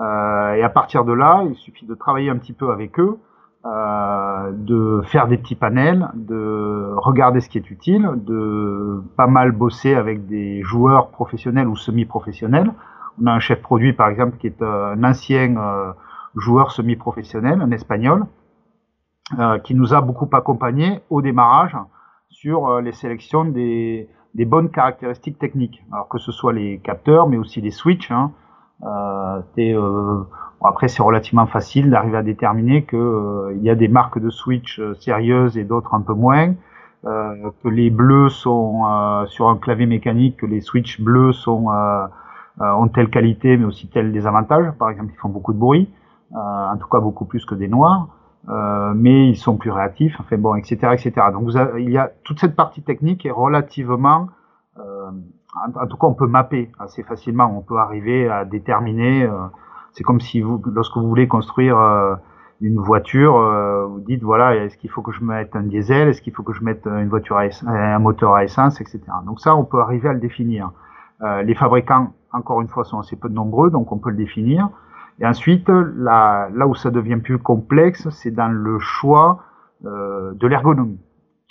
Euh, 0.00 0.54
et 0.54 0.62
à 0.62 0.68
partir 0.68 1.04
de 1.04 1.12
là, 1.12 1.44
il 1.48 1.54
suffit 1.56 1.86
de 1.86 1.94
travailler 1.94 2.30
un 2.30 2.36
petit 2.36 2.52
peu 2.52 2.70
avec 2.70 2.98
eux, 3.00 3.18
euh, 3.66 4.52
de 4.52 5.02
faire 5.06 5.26
des 5.26 5.38
petits 5.38 5.56
panels, 5.56 6.08
de 6.14 6.92
regarder 6.96 7.40
ce 7.40 7.48
qui 7.48 7.58
est 7.58 7.70
utile, 7.70 8.08
de 8.16 9.02
pas 9.16 9.26
mal 9.26 9.52
bosser 9.52 9.94
avec 9.94 10.26
des 10.26 10.62
joueurs 10.62 11.08
professionnels 11.08 11.66
ou 11.66 11.76
semi-professionnels. 11.76 12.72
On 13.20 13.26
a 13.26 13.32
un 13.32 13.40
chef 13.40 13.60
produit 13.60 13.92
par 13.92 14.08
exemple 14.08 14.36
qui 14.38 14.46
est 14.46 14.62
un 14.62 15.02
ancien 15.02 15.56
joueur 16.36 16.70
semi-professionnel, 16.70 17.60
un 17.60 17.72
espagnol, 17.72 18.26
euh, 19.38 19.58
qui 19.58 19.74
nous 19.74 19.92
a 19.92 20.00
beaucoup 20.00 20.28
accompagné 20.32 21.00
au 21.10 21.20
démarrage 21.20 21.76
sur 22.30 22.68
euh, 22.68 22.80
les 22.80 22.92
sélections 22.92 23.44
des, 23.44 24.08
des, 24.34 24.44
bonnes 24.46 24.70
caractéristiques 24.70 25.38
techniques. 25.38 25.84
Alors 25.92 26.08
que 26.08 26.18
ce 26.18 26.32
soit 26.32 26.54
les 26.54 26.78
capteurs, 26.78 27.28
mais 27.28 27.36
aussi 27.36 27.60
les 27.60 27.70
switches. 27.70 28.10
Hein. 28.10 28.32
Euh, 28.84 29.40
euh 29.58 30.24
après, 30.64 30.88
c'est 30.88 31.04
relativement 31.04 31.46
facile 31.46 31.88
d'arriver 31.88 32.16
à 32.16 32.24
déterminer 32.24 32.82
que 32.82 33.52
il 33.54 33.62
y 33.62 33.70
a 33.70 33.76
des 33.76 33.86
marques 33.86 34.18
de 34.18 34.28
switch 34.28 34.80
sérieuses 34.98 35.56
et 35.56 35.62
d'autres 35.62 35.94
un 35.94 36.00
peu 36.00 36.14
moins. 36.14 36.54
que 37.04 37.68
les 37.68 37.90
bleus 37.90 38.28
sont 38.28 38.82
sur 39.28 39.48
un 39.48 39.56
clavier 39.56 39.86
mécanique, 39.86 40.38
que 40.38 40.46
les 40.46 40.60
switches 40.60 41.00
bleus 41.00 41.32
sont 41.32 41.66
ont 42.60 42.88
telle 42.88 43.08
qualité, 43.08 43.56
mais 43.56 43.66
aussi 43.66 43.86
tel 43.86 44.10
désavantage. 44.12 44.72
Par 44.80 44.90
exemple, 44.90 45.12
ils 45.14 45.20
font 45.20 45.28
beaucoup 45.28 45.52
de 45.52 45.60
bruit, 45.60 45.88
en 46.34 46.76
tout 46.76 46.88
cas 46.88 46.98
beaucoup 46.98 47.24
plus 47.24 47.46
que 47.46 47.54
des 47.54 47.68
noirs. 47.68 48.08
Euh, 48.48 48.92
mais 48.94 49.28
ils 49.28 49.36
sont 49.36 49.56
plus 49.56 49.70
réactifs, 49.70 50.16
enfin 50.20 50.38
bon, 50.38 50.54
etc., 50.54 50.92
etc. 50.94 51.12
Donc 51.32 51.44
vous 51.44 51.58
il 51.78 51.90
y 51.90 51.98
a 51.98 52.10
toute 52.24 52.40
cette 52.40 52.56
partie 52.56 52.82
technique 52.82 53.26
est 53.26 53.30
relativement, 53.30 54.28
euh, 55.66 55.80
en, 55.80 55.86
tout 55.86 55.96
cas, 55.96 56.06
on 56.06 56.14
peut 56.14 56.26
mapper 56.26 56.70
assez 56.78 57.02
facilement. 57.02 57.52
On 57.56 57.62
peut 57.62 57.78
arriver 57.78 58.28
à 58.28 58.44
déterminer. 58.44 59.24
Euh, 59.24 59.32
c'est 59.92 60.04
comme 60.04 60.20
si 60.20 60.40
vous, 60.40 60.62
lorsque 60.72 60.96
vous 60.96 61.08
voulez 61.08 61.28
construire 61.28 61.78
euh, 61.78 62.14
une 62.60 62.78
voiture, 62.78 63.34
vous 63.88 64.00
dites 64.00 64.22
voilà, 64.24 64.56
est-ce 64.56 64.76
qu'il 64.76 64.90
faut 64.90 65.00
que 65.00 65.12
je 65.12 65.22
mette 65.22 65.54
un 65.54 65.62
diesel, 65.62 66.08
est-ce 66.08 66.20
qu'il 66.20 66.32
faut 66.32 66.42
que 66.42 66.52
je 66.52 66.64
mette 66.64 66.86
une 66.86 67.08
voiture 67.08 67.38
à 67.38 67.44
un 67.68 67.98
moteur 68.00 68.34
à 68.34 68.42
essence, 68.42 68.80
etc. 68.80 69.00
Donc 69.26 69.38
ça, 69.38 69.54
on 69.54 69.64
peut 69.64 69.80
arriver 69.80 70.08
à 70.08 70.12
le 70.12 70.18
définir. 70.18 70.72
les 71.44 71.54
fabricants, 71.54 72.14
encore 72.32 72.60
une 72.60 72.66
fois, 72.66 72.82
sont 72.82 72.98
assez 72.98 73.14
peu 73.14 73.28
nombreux, 73.28 73.70
donc 73.70 73.92
on 73.92 73.98
peut 73.98 74.10
le 74.10 74.16
définir. 74.16 74.70
Et 75.20 75.26
ensuite, 75.26 75.68
là, 75.68 76.48
là 76.52 76.66
où 76.66 76.74
ça 76.74 76.90
devient 76.90 77.18
plus 77.18 77.38
complexe, 77.38 78.08
c'est 78.10 78.32
dans 78.32 78.48
le 78.48 78.80
choix 78.80 79.44
euh, 79.84 80.34
de 80.34 80.48
l'ergonomie. 80.48 80.98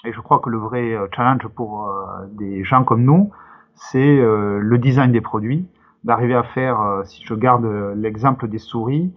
Et 0.04 0.12
je 0.12 0.20
crois 0.20 0.40
que 0.40 0.50
le 0.50 0.58
vrai 0.58 0.94
euh, 0.94 1.08
challenge 1.16 1.48
pour 1.48 1.88
euh, 1.88 2.26
des 2.34 2.66
gens 2.66 2.84
comme 2.84 3.04
nous, 3.04 3.32
c'est 3.78 4.20
euh, 4.20 4.60
le 4.60 4.78
design 4.78 5.12
des 5.12 5.22
produits, 5.22 5.66
d'arriver 6.04 6.36
à 6.36 6.44
faire, 6.44 7.02
si 7.06 7.24
je 7.26 7.34
garde 7.34 7.66
l'exemple 7.96 8.48
des 8.48 8.60
souris, 8.60 9.12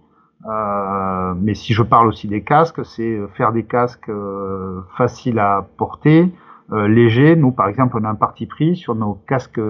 mais 0.45 1.53
si 1.53 1.73
je 1.73 1.83
parle 1.83 2.07
aussi 2.07 2.27
des 2.27 2.41
casques, 2.43 2.83
c'est 2.83 3.19
faire 3.35 3.51
des 3.53 3.63
casques 3.63 4.11
faciles 4.97 5.39
à 5.39 5.65
porter, 5.77 6.33
légers. 6.71 7.35
Nous, 7.35 7.51
par 7.51 7.67
exemple, 7.67 7.97
on 8.01 8.03
a 8.03 8.09
un 8.09 8.15
parti 8.15 8.45
pris 8.45 8.75
sur 8.75 8.95
nos 8.95 9.13
casques 9.27 9.61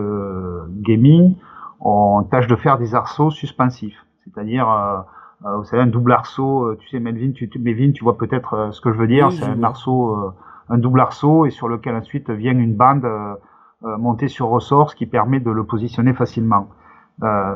gaming, 0.69 1.35
on 1.81 2.23
tâche 2.23 2.47
de 2.47 2.55
faire 2.55 2.77
des 2.77 2.95
arceaux 2.95 3.31
suspensifs. 3.31 4.05
C'est-à-dire, 4.23 4.69
euh, 4.69 4.97
euh, 5.45 5.57
vous 5.57 5.63
savez, 5.65 5.83
un 5.83 5.87
double 5.87 6.11
arceau, 6.11 6.63
euh, 6.63 6.77
tu 6.79 6.87
sais, 6.89 6.99
Melvin, 6.99 7.31
tu, 7.31 7.49
Melvin, 7.59 7.91
tu 7.91 8.03
vois 8.03 8.17
peut-être 8.17 8.69
ce 8.71 8.81
que 8.81 8.91
je 8.93 8.97
veux 8.97 9.07
dire, 9.07 9.31
c'est 9.31 9.45
un 9.45 9.63
arceau, 9.63 10.33
un 10.69 10.77
double 10.77 10.99
arceau, 10.99 11.45
et 11.45 11.49
sur 11.49 11.67
lequel 11.67 11.95
ensuite 11.95 12.29
vient 12.29 12.57
une 12.57 12.75
bande 12.75 13.07
montée 13.83 14.27
sur 14.27 14.47
ressort, 14.47 14.91
ce 14.91 14.95
qui 14.95 15.05
permet 15.05 15.39
de 15.39 15.51
le 15.51 15.63
positionner 15.63 16.13
facilement. 16.13 16.69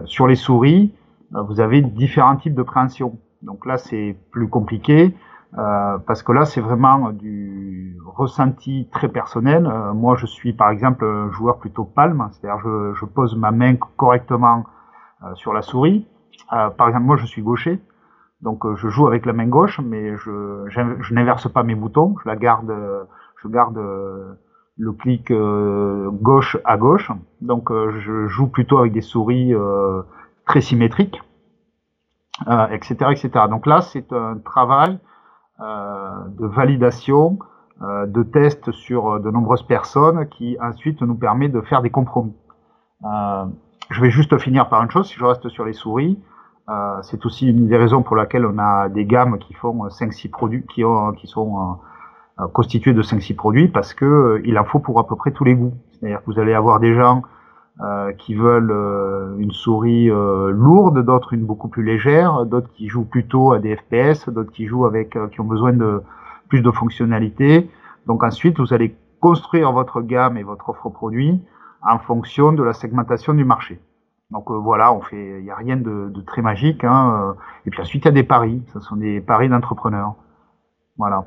sur 0.05 0.27
les 0.27 0.35
souris, 0.35 0.93
vous 1.31 1.59
avez 1.59 1.81
différents 1.81 2.35
types 2.35 2.55
de 2.55 2.63
préhension. 2.63 3.19
Donc 3.41 3.65
là, 3.65 3.77
c'est 3.77 4.17
plus 4.31 4.47
compliqué. 4.47 5.15
Euh, 5.57 5.97
parce 5.99 6.21
que 6.21 6.33
là, 6.33 6.43
c'est 6.43 6.59
vraiment 6.59 7.11
du 7.11 7.97
ressenti 8.05 8.89
très 8.91 9.07
personnel. 9.07 9.65
Euh, 9.65 9.93
moi, 9.93 10.15
je 10.17 10.25
suis 10.25 10.51
par 10.51 10.69
exemple 10.69 11.05
un 11.05 11.31
joueur 11.31 11.59
plutôt 11.59 11.85
palme, 11.85 12.27
c'est-à-dire 12.31 12.59
je, 12.61 12.93
je, 12.93 13.05
pose 13.05 13.37
ma 13.37 13.51
main 13.51 13.75
correctement 13.95 14.65
euh, 15.23 15.33
sur 15.35 15.53
la 15.53 15.61
souris. 15.61 16.07
par 16.49 16.87
exemple, 16.87 17.05
moi, 17.05 17.15
je 17.15 17.25
suis 17.25 17.41
gaucher, 17.41 17.79
donc 18.41 18.65
je 18.75 18.89
joue 18.89 19.07
avec 19.07 19.25
la 19.25 19.31
main 19.31 19.47
gauche, 19.47 19.79
mais 19.79 20.17
je, 20.17 20.65
je, 20.67 21.13
n'inverse 21.13 21.47
pas 21.47 21.63
mes 21.63 21.75
boutons. 21.75 22.15
Je 22.21 22.27
la 22.27 22.35
garde, 22.35 22.73
je 23.41 23.47
garde 23.47 23.79
le 24.77 24.91
clic 24.91 25.31
gauche 25.31 26.57
à 26.65 26.77
gauche. 26.77 27.11
Donc, 27.41 27.71
je 27.71 28.27
joue 28.27 28.47
plutôt 28.47 28.77
avec 28.77 28.91
des 28.91 29.01
souris 29.01 29.53
très 30.45 30.61
symétriques, 30.61 31.21
etc., 32.71 32.95
etc. 33.11 33.45
Donc 33.49 33.65
là, 33.65 33.81
c'est 33.81 34.11
un 34.11 34.37
travail 34.37 34.99
euh, 35.61 36.27
de 36.37 36.47
validation, 36.47 37.39
euh, 37.81 38.05
de 38.07 38.23
tests 38.23 38.71
sur 38.71 39.07
euh, 39.07 39.19
de 39.19 39.31
nombreuses 39.31 39.63
personnes 39.63 40.27
qui 40.27 40.57
ensuite 40.61 41.01
nous 41.01 41.15
permet 41.15 41.47
de 41.47 41.61
faire 41.61 41.81
des 41.81 41.89
compromis. 41.89 42.35
je 43.89 44.01
vais 44.01 44.09
juste 44.09 44.37
finir 44.37 44.67
par 44.67 44.83
une 44.83 44.91
chose, 44.91 45.07
si 45.07 45.15
je 45.15 45.23
reste 45.23 45.47
sur 45.47 45.63
les 45.63 45.71
souris, 45.71 46.19
c'est 47.03 47.25
aussi 47.25 47.47
une 47.47 47.67
des 47.67 47.77
raisons 47.77 48.03
pour 48.03 48.17
laquelle 48.17 48.45
on 48.45 48.57
a 48.57 48.89
des 48.89 49.05
gammes 49.05 49.37
qui 49.37 49.53
font 49.53 49.87
5-6 49.87 50.29
produits, 50.29 50.65
qui, 50.65 50.83
qui 51.17 51.27
sont 51.27 51.77
constitués 52.53 52.93
de 52.93 53.01
5-6 53.01 53.35
produits, 53.35 53.67
parce 53.67 53.93
que 53.93 54.41
il 54.45 54.57
en 54.59 54.65
faut 54.65 54.79
pour 54.79 54.99
à 54.99 55.07
peu 55.07 55.15
près 55.15 55.31
tous 55.31 55.43
les 55.43 55.55
goûts. 55.55 55.73
C'est-à-dire 55.91 56.19
que 56.19 56.25
vous 56.25 56.39
allez 56.39 56.53
avoir 56.53 56.79
des 56.79 56.93
gens 56.93 57.23
euh, 57.81 58.13
qui 58.13 58.35
veulent 58.35 58.71
euh, 58.71 59.35
une 59.37 59.51
souris 59.51 60.09
euh, 60.09 60.49
lourde, 60.49 61.03
d'autres 61.03 61.33
une 61.33 61.45
beaucoup 61.45 61.67
plus 61.67 61.83
légère, 61.83 62.45
d'autres 62.45 62.71
qui 62.71 62.87
jouent 62.87 63.03
plutôt 63.03 63.51
à 63.51 63.59
des 63.59 63.75
FPS, 63.75 64.29
d'autres 64.29 64.53
qui 64.53 64.65
jouent 64.65 64.85
avec 64.85 65.17
qui 65.31 65.41
ont 65.41 65.45
besoin 65.45 65.73
de 65.73 66.01
plus 66.47 66.61
de 66.61 66.71
fonctionnalités. 66.71 67.69
Donc 68.07 68.23
ensuite, 68.23 68.59
vous 68.59 68.73
allez 68.73 68.95
construire 69.19 69.73
votre 69.73 69.99
gamme 69.99 70.37
et 70.37 70.43
votre 70.43 70.69
offre 70.69 70.89
produit 70.89 71.43
en 71.81 71.99
fonction 71.99 72.53
de 72.53 72.63
la 72.63 72.71
segmentation 72.71 73.33
du 73.33 73.43
marché. 73.43 73.81
Donc 74.31 74.49
voilà, 74.49 74.93
on 74.93 75.01
fait, 75.01 75.39
il 75.39 75.43
n'y 75.43 75.51
a 75.51 75.55
rien 75.55 75.75
de, 75.75 76.09
de 76.09 76.21
très 76.21 76.41
magique. 76.41 76.85
Hein, 76.85 77.35
et 77.65 77.71
puis 77.71 77.81
ensuite, 77.81 78.05
il 78.05 78.07
y 78.07 78.09
a 78.09 78.13
des 78.13 78.23
paris. 78.23 78.63
Ce 78.71 78.79
sont 78.79 78.95
des 78.95 79.19
paris 79.19 79.49
d'entrepreneurs. 79.49 80.15
Voilà. 80.97 81.25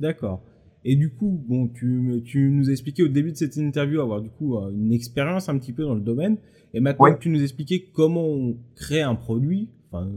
D'accord. 0.00 0.42
Et 0.84 0.96
du 0.96 1.10
coup, 1.10 1.42
bon, 1.48 1.68
tu, 1.68 2.22
tu 2.24 2.50
nous 2.50 2.70
expliquais 2.70 3.02
au 3.02 3.08
début 3.08 3.32
de 3.32 3.36
cette 3.36 3.56
interview 3.56 4.00
avoir 4.00 4.20
du 4.20 4.28
coup 4.28 4.56
euh, 4.56 4.70
une 4.70 4.92
expérience 4.92 5.48
un 5.48 5.58
petit 5.58 5.72
peu 5.72 5.82
dans 5.82 5.94
le 5.94 6.00
domaine. 6.00 6.36
Et 6.74 6.80
maintenant 6.80 7.14
tu 7.14 7.30
nous 7.30 7.42
expliquais 7.42 7.86
comment 7.92 8.26
on 8.26 8.56
crée 8.74 9.00
un 9.00 9.14
produit, 9.14 9.70
enfin, 9.90 10.08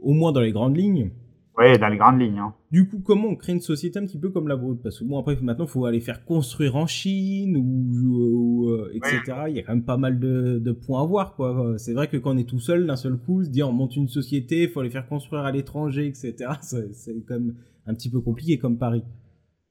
au 0.00 0.14
moins 0.14 0.32
dans 0.32 0.40
les 0.40 0.52
grandes 0.52 0.76
lignes. 0.76 1.10
Oui, 1.58 1.78
dans 1.78 1.88
les 1.88 1.96
grandes 1.96 2.20
lignes. 2.20 2.38
Hein. 2.38 2.54
Du 2.70 2.86
coup, 2.86 2.98
comment 2.98 3.28
on 3.28 3.36
crée 3.36 3.52
une 3.52 3.60
société 3.60 3.98
un 3.98 4.04
petit 4.04 4.18
peu 4.18 4.28
comme 4.28 4.46
la 4.46 4.56
vôtre? 4.56 4.82
Parce 4.82 4.98
que 4.98 5.04
bon, 5.04 5.18
après, 5.18 5.38
maintenant, 5.40 5.64
il 5.64 5.70
faut 5.70 5.86
aller 5.86 6.00
faire 6.00 6.24
construire 6.24 6.76
en 6.76 6.86
Chine 6.86 7.56
ou, 7.56 8.68
euh, 8.68 8.90
etc. 8.92 9.22
Il 9.48 9.56
y 9.56 9.58
a 9.58 9.62
quand 9.62 9.72
même 9.72 9.84
pas 9.84 9.96
mal 9.96 10.18
de, 10.18 10.58
de 10.58 10.72
points 10.72 11.02
à 11.02 11.06
voir, 11.06 11.34
quoi. 11.34 11.74
C'est 11.78 11.94
vrai 11.94 12.08
que 12.08 12.18
quand 12.18 12.34
on 12.34 12.38
est 12.38 12.48
tout 12.48 12.60
seul, 12.60 12.86
d'un 12.86 12.96
seul 12.96 13.16
coup, 13.16 13.42
se 13.42 13.48
dire 13.48 13.68
on 13.70 13.72
monte 13.72 13.96
une 13.96 14.08
société, 14.08 14.64
il 14.64 14.68
faut 14.68 14.80
aller 14.80 14.90
faire 14.90 15.08
construire 15.08 15.44
à 15.44 15.52
l'étranger, 15.52 16.06
etc. 16.06 16.34
C'est 16.60 17.24
quand 17.26 17.34
même 17.34 17.54
un 17.86 17.94
petit 17.94 18.10
peu 18.10 18.20
compliqué 18.20 18.58
comme 18.58 18.76
pari. 18.76 19.02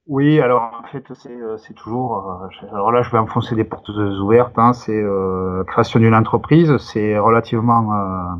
Oui, 0.08 0.40
alors 0.40 0.80
en 0.80 0.88
fait 0.88 1.04
c'est 1.16 1.32
euh, 1.32 1.58
toujours. 1.76 2.40
Euh, 2.44 2.68
alors 2.72 2.92
là, 2.92 3.02
je 3.02 3.10
vais 3.10 3.18
enfoncer 3.18 3.56
des 3.56 3.64
portes 3.64 3.90
ouvertes. 3.90 4.58
Hein, 4.58 4.74
c'est 4.74 5.02
euh, 5.02 5.64
création 5.64 6.00
d'une 6.00 6.14
entreprise. 6.14 6.78
C'est 6.78 7.18
relativement. 7.18 7.92
Euh, 7.94 8.36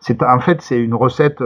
c'est 0.00 0.22
en 0.22 0.40
fait 0.40 0.62
c'est 0.62 0.80
une 0.80 0.94
recette 0.94 1.42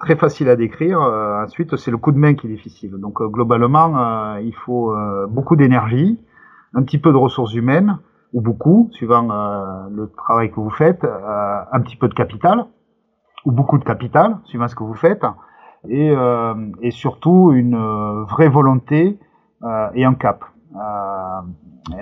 très 0.00 0.16
facile 0.16 0.48
à 0.48 0.56
décrire. 0.56 1.00
ensuite, 1.00 1.76
c'est 1.76 1.90
le 1.90 1.96
coup 1.98 2.12
de 2.12 2.18
main 2.18 2.34
qui 2.34 2.46
est 2.46 2.50
difficile. 2.50 2.92
Donc 2.98 3.22
globalement, 3.22 4.36
il 4.36 4.54
faut 4.54 4.94
beaucoup 5.28 5.56
d'énergie, 5.56 6.22
un 6.74 6.82
petit 6.82 6.98
peu 6.98 7.12
de 7.12 7.16
ressources 7.16 7.54
humaines 7.54 7.98
ou 8.34 8.42
beaucoup, 8.42 8.90
suivant 8.92 9.22
le 9.90 10.12
travail 10.18 10.50
que 10.50 10.56
vous 10.56 10.70
faites, 10.70 11.02
un 11.04 11.80
petit 11.80 11.96
peu 11.96 12.08
de 12.08 12.14
capital 12.14 12.66
ou 13.46 13.52
beaucoup 13.52 13.78
de 13.78 13.84
capital, 13.84 14.38
suivant 14.44 14.68
ce 14.68 14.74
que 14.74 14.84
vous 14.84 14.94
faites 14.94 15.24
et, 15.88 16.10
euh, 16.10 16.54
et 16.82 16.90
surtout 16.90 17.52
une 17.52 17.74
euh, 17.74 18.24
vraie 18.24 18.48
volonté 18.48 19.18
euh, 19.62 19.88
et 19.94 20.04
un 20.04 20.14
cap. 20.14 20.44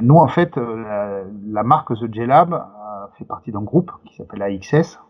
nous, 0.03 0.17
en 0.17 0.29
fait, 0.29 0.57
la, 0.57 1.23
la 1.47 1.63
marque 1.63 1.95
The 1.95 2.13
J-Lab 2.13 2.67
fait 3.17 3.25
partie 3.25 3.51
d'un 3.51 3.63
groupe 3.63 3.91
qui 4.05 4.15
s'appelle 4.17 4.43
AXS, 4.43 5.01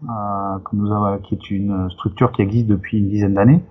que 0.64 0.76
nous 0.76 0.92
avons, 0.92 1.18
qui 1.18 1.34
est 1.34 1.50
une 1.50 1.90
structure 1.90 2.30
qui 2.32 2.42
existe 2.42 2.68
depuis 2.68 2.98
une 2.98 3.08
dizaine 3.08 3.34
d'années. 3.34 3.62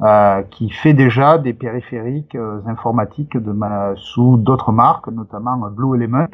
Euh, 0.00 0.42
qui 0.50 0.70
fait 0.70 0.94
déjà 0.94 1.38
des 1.38 1.52
périphériques 1.52 2.36
informatiques 2.66 3.36
de 3.36 3.54
sous 3.94 4.36
d'autres 4.36 4.72
marques, 4.72 5.06
notamment 5.08 5.56
Blue 5.70 5.94
Element, 5.94 6.26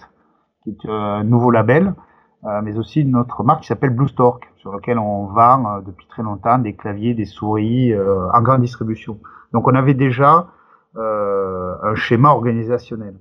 qui 0.62 0.70
est 0.70 0.88
un 0.88 1.24
nouveau 1.24 1.50
label, 1.50 1.92
mais 2.42 2.76
aussi 2.78 3.00
une 3.00 3.16
autre 3.16 3.42
marque 3.42 3.62
qui 3.62 3.66
s'appelle 3.66 3.90
Blue 3.90 4.08
Stork, 4.08 4.48
sur 4.56 4.72
laquelle 4.72 4.98
on 4.98 5.26
vend 5.26 5.66
euh, 5.66 5.80
depuis 5.80 6.06
très 6.06 6.22
longtemps 6.22 6.58
des 6.58 6.74
claviers, 6.74 7.14
des 7.14 7.24
souris 7.24 7.92
euh, 7.92 8.28
en 8.32 8.42
grande 8.42 8.60
distribution. 8.60 9.18
Donc 9.52 9.66
on 9.66 9.74
avait 9.74 9.94
déjà 9.94 10.48
un 10.96 11.94
schéma 11.94 12.30
organisationnel. 12.30 13.14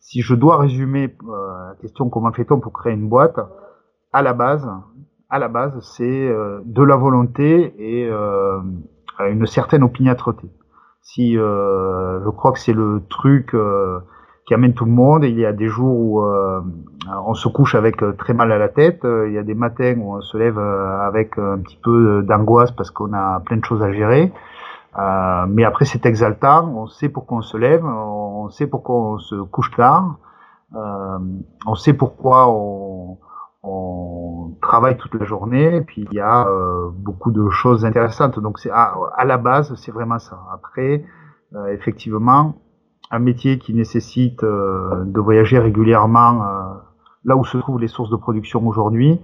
si 0.00 0.22
je 0.22 0.34
dois 0.34 0.56
résumer 0.56 1.16
la 1.24 1.76
question 1.80 2.10
comment 2.10 2.32
fait-on 2.32 2.58
pour 2.58 2.72
créer 2.72 2.94
une 2.94 3.08
boîte, 3.08 3.38
à 4.12 4.22
la 4.22 4.32
base, 4.32 4.68
à 5.28 5.38
la 5.38 5.46
base, 5.46 5.78
c'est 5.94 6.34
de 6.64 6.82
la 6.82 6.96
volonté 6.96 7.74
et 7.78 8.10
une 9.20 9.46
certaine 9.46 9.84
opiniâtreté. 9.84 10.50
Si 11.00 11.34
je 11.34 12.30
crois 12.30 12.50
que 12.50 12.58
c'est 12.58 12.72
le 12.72 13.02
truc 13.08 13.54
qui 14.50 14.54
amène 14.54 14.74
tout 14.74 14.84
le 14.84 14.90
monde. 14.90 15.22
il 15.22 15.38
y 15.38 15.46
a 15.46 15.52
des 15.52 15.68
jours 15.68 15.96
où 15.96 16.22
euh, 16.22 16.60
on 17.24 17.34
se 17.34 17.46
couche 17.46 17.76
avec 17.76 18.02
euh, 18.02 18.16
très 18.18 18.34
mal 18.34 18.50
à 18.50 18.58
la 18.58 18.68
tête. 18.68 19.04
Euh, 19.04 19.28
il 19.28 19.32
y 19.32 19.38
a 19.38 19.44
des 19.44 19.54
matins 19.54 19.94
où 19.96 20.16
on 20.16 20.20
se 20.22 20.36
lève 20.36 20.58
avec 20.58 21.38
un 21.38 21.58
petit 21.58 21.78
peu 21.80 22.24
d'angoisse 22.24 22.72
parce 22.72 22.90
qu'on 22.90 23.12
a 23.12 23.38
plein 23.46 23.58
de 23.58 23.64
choses 23.64 23.80
à 23.80 23.92
gérer. 23.92 24.32
mais 25.46 25.62
après, 25.62 25.84
c'est 25.84 26.04
exaltant. 26.04 26.68
On 26.74 26.88
sait 26.88 27.08
pourquoi 27.08 27.38
on 27.38 27.42
se 27.42 27.56
lève. 27.56 27.84
On 27.84 28.48
sait 28.50 28.66
pourquoi 28.66 28.96
on 28.96 29.18
se 29.18 29.36
couche 29.36 29.70
tard. 29.70 30.16
on 30.74 31.74
sait 31.76 31.92
pourquoi 31.92 32.48
on, 32.48 33.18
on, 33.62 34.56
travaille 34.60 34.96
toute 34.96 35.14
la 35.14 35.26
journée. 35.26 35.76
Et 35.76 35.82
puis 35.82 36.08
il 36.10 36.16
y 36.16 36.20
a 36.20 36.48
beaucoup 36.96 37.30
de 37.30 37.48
choses 37.50 37.84
intéressantes. 37.84 38.40
Donc 38.40 38.58
c'est 38.58 38.72
à, 38.72 38.96
à, 39.16 39.24
la 39.24 39.38
base, 39.38 39.72
c'est 39.76 39.92
vraiment 39.92 40.18
ça. 40.18 40.40
Après, 40.52 41.04
effectivement, 41.68 42.56
un 43.10 43.18
métier 43.18 43.58
qui 43.58 43.74
nécessite 43.74 44.42
euh, 44.44 45.04
de 45.04 45.20
voyager 45.20 45.58
régulièrement 45.58 46.42
euh, 46.42 46.74
là 47.24 47.36
où 47.36 47.44
se 47.44 47.58
trouvent 47.58 47.80
les 47.80 47.88
sources 47.88 48.10
de 48.10 48.16
production 48.16 48.66
aujourd'hui, 48.66 49.18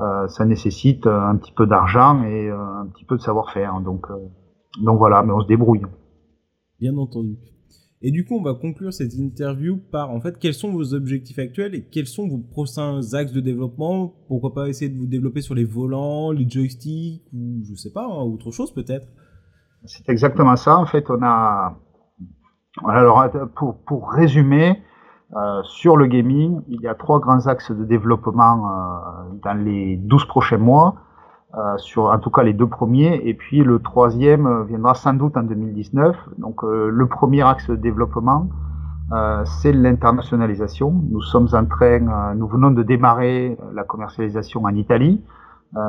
euh, 0.00 0.26
ça 0.28 0.44
nécessite 0.44 1.06
un 1.06 1.36
petit 1.36 1.52
peu 1.52 1.66
d'argent 1.66 2.22
et 2.24 2.50
un 2.50 2.86
petit 2.92 3.04
peu 3.04 3.16
de 3.16 3.22
savoir-faire. 3.22 3.80
Donc, 3.80 4.06
donc 4.82 4.98
voilà, 4.98 5.22
mais 5.22 5.32
on 5.32 5.40
se 5.40 5.46
débrouille. 5.46 5.82
Bien 6.80 6.96
entendu. 6.96 7.36
Et 8.02 8.10
du 8.10 8.26
coup, 8.26 8.36
on 8.36 8.42
va 8.42 8.54
conclure 8.54 8.92
cette 8.92 9.14
interview 9.14 9.78
par 9.90 10.10
en 10.10 10.20
fait 10.20 10.38
quels 10.38 10.54
sont 10.54 10.70
vos 10.70 10.92
objectifs 10.92 11.38
actuels 11.38 11.74
et 11.74 11.84
quels 11.84 12.06
sont 12.06 12.28
vos 12.28 12.38
prochains 12.38 13.00
axes 13.14 13.32
de 13.32 13.40
développement? 13.40 14.14
Pourquoi 14.28 14.52
pas 14.52 14.68
essayer 14.68 14.90
de 14.90 14.98
vous 14.98 15.06
développer 15.06 15.40
sur 15.40 15.54
les 15.54 15.64
volants, 15.64 16.30
les 16.30 16.48
joysticks 16.48 17.22
ou 17.32 17.62
je 17.64 17.74
sais 17.74 17.92
pas, 17.92 18.04
hein, 18.04 18.22
autre 18.22 18.50
chose 18.50 18.72
peut-être? 18.72 19.06
C'est 19.86 20.08
exactement 20.08 20.56
ça. 20.56 20.76
En 20.76 20.86
fait, 20.86 21.08
on 21.10 21.22
a 21.22 21.78
alors, 22.84 23.24
pour, 23.54 23.76
pour 23.78 24.12
résumer, 24.12 24.82
euh, 25.34 25.62
sur 25.64 25.96
le 25.96 26.06
gaming, 26.06 26.62
il 26.68 26.80
y 26.80 26.86
a 26.86 26.94
trois 26.94 27.18
grands 27.18 27.46
axes 27.46 27.72
de 27.72 27.84
développement 27.84 28.70
euh, 28.70 29.38
dans 29.42 29.54
les 29.54 29.96
12 29.96 30.24
prochains 30.26 30.58
mois, 30.58 30.94
euh, 31.56 31.76
sur 31.78 32.04
en 32.04 32.18
tout 32.18 32.30
cas 32.30 32.42
les 32.42 32.52
deux 32.52 32.68
premiers, 32.68 33.20
et 33.24 33.34
puis 33.34 33.64
le 33.64 33.80
troisième 33.80 34.64
viendra 34.64 34.94
sans 34.94 35.14
doute 35.14 35.36
en 35.36 35.42
2019. 35.42 36.16
Donc 36.38 36.62
euh, 36.62 36.90
le 36.90 37.06
premier 37.08 37.42
axe 37.42 37.68
de 37.68 37.76
développement, 37.76 38.48
euh, 39.12 39.44
c'est 39.44 39.72
l'internationalisation. 39.72 40.92
Nous 41.10 41.22
sommes 41.22 41.48
en 41.54 41.64
train, 41.64 42.34
nous 42.34 42.46
venons 42.46 42.70
de 42.70 42.82
démarrer 42.82 43.56
la 43.72 43.84
commercialisation 43.84 44.64
en 44.64 44.74
Italie. 44.74 45.22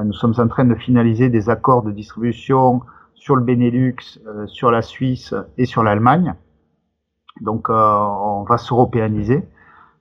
nous 0.05 0.13
sommes 0.13 0.33
en 0.37 0.47
train 0.47 0.65
de 0.65 0.75
finaliser 0.75 1.29
des 1.29 1.49
accords 1.49 1.83
de 1.83 1.91
distribution 1.91 2.81
sur 3.13 3.35
le 3.35 3.43
Benelux, 3.43 4.19
sur 4.47 4.71
la 4.71 4.81
Suisse 4.81 5.33
et 5.57 5.65
sur 5.65 5.83
l'Allemagne. 5.83 6.35
Donc 7.41 7.69
euh, 7.69 7.73
on 7.73 8.43
va 8.43 8.57
s'européaniser. 8.57 9.47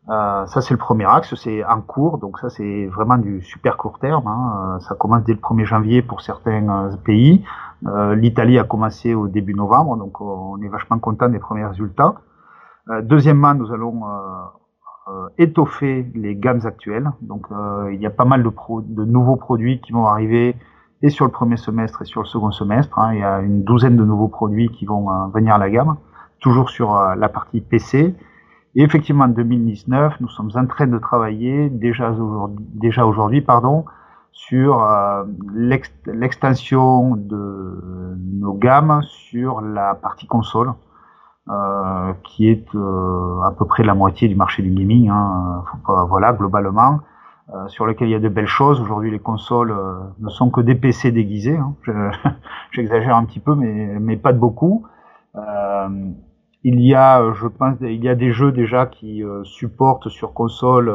Euh, 0.09 0.47
ça 0.47 0.61
c'est 0.61 0.73
le 0.73 0.79
premier 0.79 1.05
axe, 1.05 1.35
c'est 1.35 1.65
en 1.65 1.81
cours, 1.81 2.19
donc 2.19 2.39
ça 2.39 2.49
c'est 2.49 2.87
vraiment 2.87 3.19
du 3.19 3.43
super 3.43 3.77
court 3.77 3.99
terme. 3.99 4.27
Hein. 4.27 4.77
Euh, 4.77 4.81
ça 4.81 4.95
commence 4.95 5.25
dès 5.25 5.33
le 5.33 5.41
1er 5.41 5.65
janvier 5.65 6.03
pour 6.03 6.21
certains 6.21 6.91
pays. 7.05 7.45
L'Italie 8.15 8.59
a 8.59 8.65
commencé 8.65 9.15
au 9.15 9.29
début 9.29 9.55
novembre, 9.55 9.97
donc 9.99 10.21
on 10.21 10.61
est 10.63 10.69
vachement 10.69 10.99
content 10.99 11.29
des 11.29 11.39
premiers 11.39 11.67
résultats. 11.67 12.15
deuxièmement, 13.03 13.55
nous 13.55 13.71
allons 13.71 14.01
étoffer 15.37 16.11
les 16.15 16.35
gammes 16.37 16.63
actuelles. 16.65 17.13
Donc 17.21 17.49
il 17.93 18.01
y 18.01 18.07
a 18.07 18.11
pas 18.11 18.25
mal 18.25 18.43
de, 18.43 18.51
de 18.51 19.05
nouveaux 19.05 19.37
produits 19.37 19.81
qui 19.83 19.93
vont 19.93 20.07
arriver 20.07 20.57
et 21.03 21.11
sur 21.11 21.25
le 21.25 21.31
premier 21.31 21.57
semestre 21.57 22.03
et 22.03 22.05
sur 22.05 22.23
le 22.23 22.27
second 22.27 22.51
semestre. 22.51 22.99
Hein. 22.99 23.15
Il 23.15 23.21
y 23.21 23.25
a 23.25 23.41
une 23.41 23.63
douzaine 23.63 23.97
de 23.97 24.05
nouveaux 24.05 24.29
produits 24.29 24.69
qui 24.71 24.87
vont 24.87 25.11
euh, 25.11 25.27
venir 25.35 25.55
à 25.55 25.59
la 25.59 25.71
gamme, 25.71 25.97
toujours 26.47 26.71
sur 26.71 26.97
euh, 26.97 27.17
la 27.17 27.29
partie 27.29 27.61
PC. 27.61 28.15
Et 28.77 28.83
effectivement, 28.83 29.25
en 29.25 29.35
2019, 29.43 30.21
nous 30.21 30.29
sommes 30.29 30.53
en 30.55 30.67
train 30.67 30.87
de 30.87 30.99
travailler 30.99 31.69
déjà 31.71 32.13
aujourd'hui, 32.13 32.65
déjà 32.75 33.05
aujourd'hui 33.05 33.41
pardon, 33.41 33.85
sur 34.31 34.81
euh, 34.81 35.25
l'extension 36.23 37.17
de 37.17 38.15
nos 38.45 38.55
gammes 38.55 39.01
sur 39.03 39.61
la 39.61 39.97
partie 39.97 40.29
console, 40.29 40.73
euh, 41.49 42.13
qui 42.23 42.49
est 42.49 42.69
euh, 42.77 43.41
à 43.49 43.51
peu 43.59 43.65
près 43.65 43.83
la 43.83 43.95
moitié 43.95 44.29
du 44.29 44.37
marché 44.37 44.63
du 44.63 44.71
gaming. 44.71 45.09
Hein, 45.09 45.65
voilà, 46.09 46.33
globalement. 46.33 47.01
Euh, 47.55 47.69
sur 47.69 47.87
lequel 47.87 48.09
il 48.09 48.11
y 48.11 48.15
a 48.17 48.19
de 48.19 48.29
belles 48.29 48.49
choses. 48.49 48.81
Aujourd'hui, 48.81 49.13
les 49.13 49.21
consoles 49.21 49.71
euh, 49.71 50.01
ne 50.19 50.29
sont 50.29 50.51
que 50.51 50.61
des 50.61 50.75
PC 50.75 51.13
déguisés. 51.13 51.57
Hein. 51.57 51.77
J'exagère 52.73 53.17
un 53.17 53.25
petit 53.25 53.39
peu, 53.39 53.55
mais, 53.55 53.99
mais 54.01 54.17
pas 54.17 54.33
de 54.33 54.39
beaucoup. 54.39 54.85
Euh, 56.67 56.71
il 56.71 56.81
y 56.81 56.95
a, 56.95 57.33
je 57.33 57.47
pense, 57.47 57.77
il 57.81 58.05
y 58.05 58.09
a 58.09 58.15
des 58.15 58.33
jeux 58.33 58.53
déjà 58.53 58.87
qui 58.87 59.23
supportent 59.45 60.09
sur 60.09 60.33
console 60.33 60.93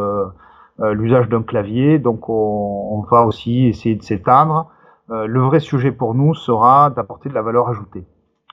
l'usage 0.79 1.29
d'un 1.29 1.43
clavier, 1.43 1.99
donc 1.99 2.29
on, 2.29 3.05
va 3.09 3.25
aussi 3.25 3.67
essayer 3.67 3.95
de 3.95 4.03
s'étendre. 4.03 4.71
le 5.09 5.39
vrai 5.41 5.59
sujet 5.59 5.91
pour 5.91 6.13
nous 6.15 6.33
sera 6.33 6.89
d'apporter 6.89 7.29
de 7.29 7.33
la 7.33 7.41
valeur 7.41 7.69
ajoutée. 7.69 8.05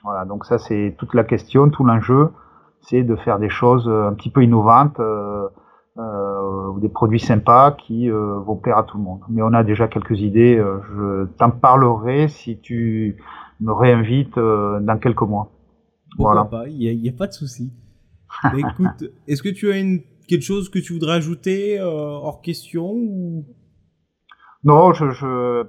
Voilà, 0.03 0.25
donc 0.25 0.45
ça 0.45 0.57
c'est 0.57 0.95
toute 0.97 1.13
la 1.13 1.23
question, 1.23 1.69
tout 1.69 1.83
l'enjeu, 1.83 2.31
c'est 2.81 3.03
de 3.03 3.15
faire 3.15 3.39
des 3.39 3.49
choses 3.49 3.89
un 3.89 4.13
petit 4.13 4.29
peu 4.29 4.43
innovantes. 4.43 4.99
Euh, 5.99 6.79
des 6.79 6.87
produits 6.87 7.19
sympas 7.19 7.71
qui 7.71 8.09
euh, 8.09 8.39
vont 8.39 8.55
plaire 8.55 8.77
à 8.77 8.83
tout 8.83 8.97
le 8.97 9.03
monde. 9.03 9.19
Mais 9.27 9.41
on 9.41 9.51
a 9.51 9.63
déjà 9.63 9.89
quelques 9.89 10.21
idées. 10.21 10.57
Euh, 10.57 10.79
je 10.95 11.25
t'en 11.37 11.49
parlerai 11.49 12.29
si 12.29 12.57
tu 12.59 13.17
me 13.59 13.73
réinvites 13.73 14.39
dans 14.39 14.97
quelques 15.01 15.23
mois. 15.23 15.49
Voilà. 16.17 16.45
pas, 16.45 16.67
il 16.67 16.99
n'y 16.99 17.09
a, 17.09 17.11
pas 17.11 17.27
de 17.27 17.33
souci. 17.33 17.71
écoute, 18.57 19.11
est-ce 19.27 19.43
que 19.43 19.49
tu 19.49 19.71
as 19.71 19.77
une, 19.77 20.01
quelque 20.27 20.43
chose 20.43 20.69
que 20.69 20.79
tu 20.79 20.93
voudrais 20.93 21.13
ajouter 21.13 21.79
hors 21.81 22.41
question 22.41 22.91
ou... 22.91 23.45
Non, 24.63 24.93
je, 24.93 25.09
je 25.11 25.65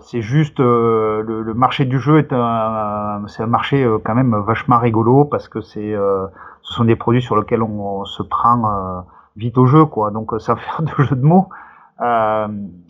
c'est 0.00 0.20
juste 0.20 0.58
le, 0.58 1.22
le, 1.22 1.54
marché 1.54 1.84
du 1.84 2.00
jeu 2.00 2.18
est 2.18 2.32
un, 2.32 3.22
c'est 3.28 3.42
un 3.44 3.46
marché 3.46 3.86
quand 4.04 4.14
même 4.16 4.34
vachement 4.44 4.78
rigolo 4.78 5.24
parce 5.24 5.48
que 5.48 5.60
c'est, 5.60 5.94
ce 5.94 6.74
sont 6.74 6.84
des 6.84 6.96
produits 6.96 7.22
sur 7.22 7.36
lesquels 7.36 7.62
on, 7.62 8.00
on 8.00 8.04
se 8.04 8.22
prend 8.22 9.04
vite 9.36 9.58
au 9.58 9.66
jeu, 9.66 9.84
quoi. 9.86 10.10
Donc, 10.10 10.32
euh, 10.32 10.38
ça 10.38 10.56
fait 10.56 10.82
de 10.82 11.02
jeu 11.02 11.16
de 11.16 11.24
mots. 11.24 11.48
Euh, 12.00 12.48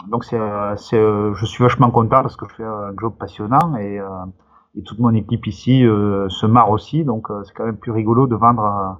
donc, 0.08 0.24
c'est, 0.24 0.38
c'est, 0.76 0.98
je 0.98 1.44
suis 1.44 1.62
vachement 1.62 1.90
content 1.90 2.22
parce 2.22 2.36
que 2.36 2.46
je 2.48 2.54
fais 2.54 2.64
un 2.64 2.92
job 3.00 3.14
passionnant 3.18 3.76
et, 3.76 3.98
euh, 3.98 4.08
et 4.76 4.82
toute 4.82 4.98
mon 4.98 5.14
équipe 5.14 5.46
ici 5.46 5.80
se 5.82 6.46
marre 6.46 6.70
aussi. 6.70 7.04
Donc, 7.04 7.28
c'est 7.44 7.52
quand 7.54 7.64
même 7.64 7.76
plus 7.76 7.92
rigolo 7.92 8.26
de 8.26 8.36
vendre 8.36 8.98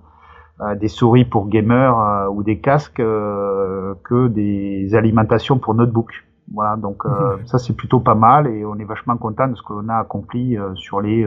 des 0.81 0.89
souris 0.89 1.25
pour 1.25 1.49
gamers 1.49 2.29
ou 2.33 2.43
des 2.43 2.59
casques 2.59 2.97
que 2.97 4.29
des 4.29 4.95
alimentations 4.95 5.59
pour 5.59 5.75
notebook. 5.75 6.11
Voilà, 6.53 6.77
donc 6.77 7.05
ça 7.47 7.59
c'est 7.59 7.75
plutôt 7.77 8.01
pas 8.01 8.17
mal 8.17 8.49
et 8.49 8.65
on 8.65 8.77
est 8.77 8.85
vachement 8.85 9.17
content 9.17 9.47
de 9.47 9.55
ce 9.55 9.63
qu'on 9.63 9.89
a 9.89 9.95
accompli 9.95 10.59
sur 10.75 11.01
les 11.01 11.25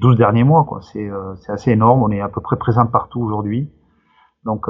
12 0.00 0.16
derniers 0.16 0.44
mois. 0.44 0.64
Quoi. 0.64 0.80
C'est, 0.82 1.08
c'est 1.36 1.52
assez 1.52 1.70
énorme, 1.70 2.02
on 2.02 2.10
est 2.10 2.20
à 2.20 2.28
peu 2.28 2.40
près 2.40 2.56
présent 2.56 2.86
partout 2.86 3.20
aujourd'hui. 3.20 3.70
Donc 4.44 4.66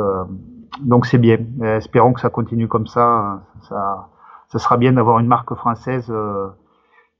donc 0.81 1.07
c'est 1.07 1.19
bien. 1.19 1.39
espérons 1.63 2.13
que 2.13 2.21
ça 2.21 2.31
continue 2.31 2.69
comme 2.69 2.87
ça. 2.87 3.43
Ça, 3.63 4.09
ça 4.49 4.59
sera 4.59 4.77
bien 4.77 4.93
d'avoir 4.93 5.19
une 5.19 5.27
marque 5.27 5.55
française 5.55 6.07
euh, 6.11 6.49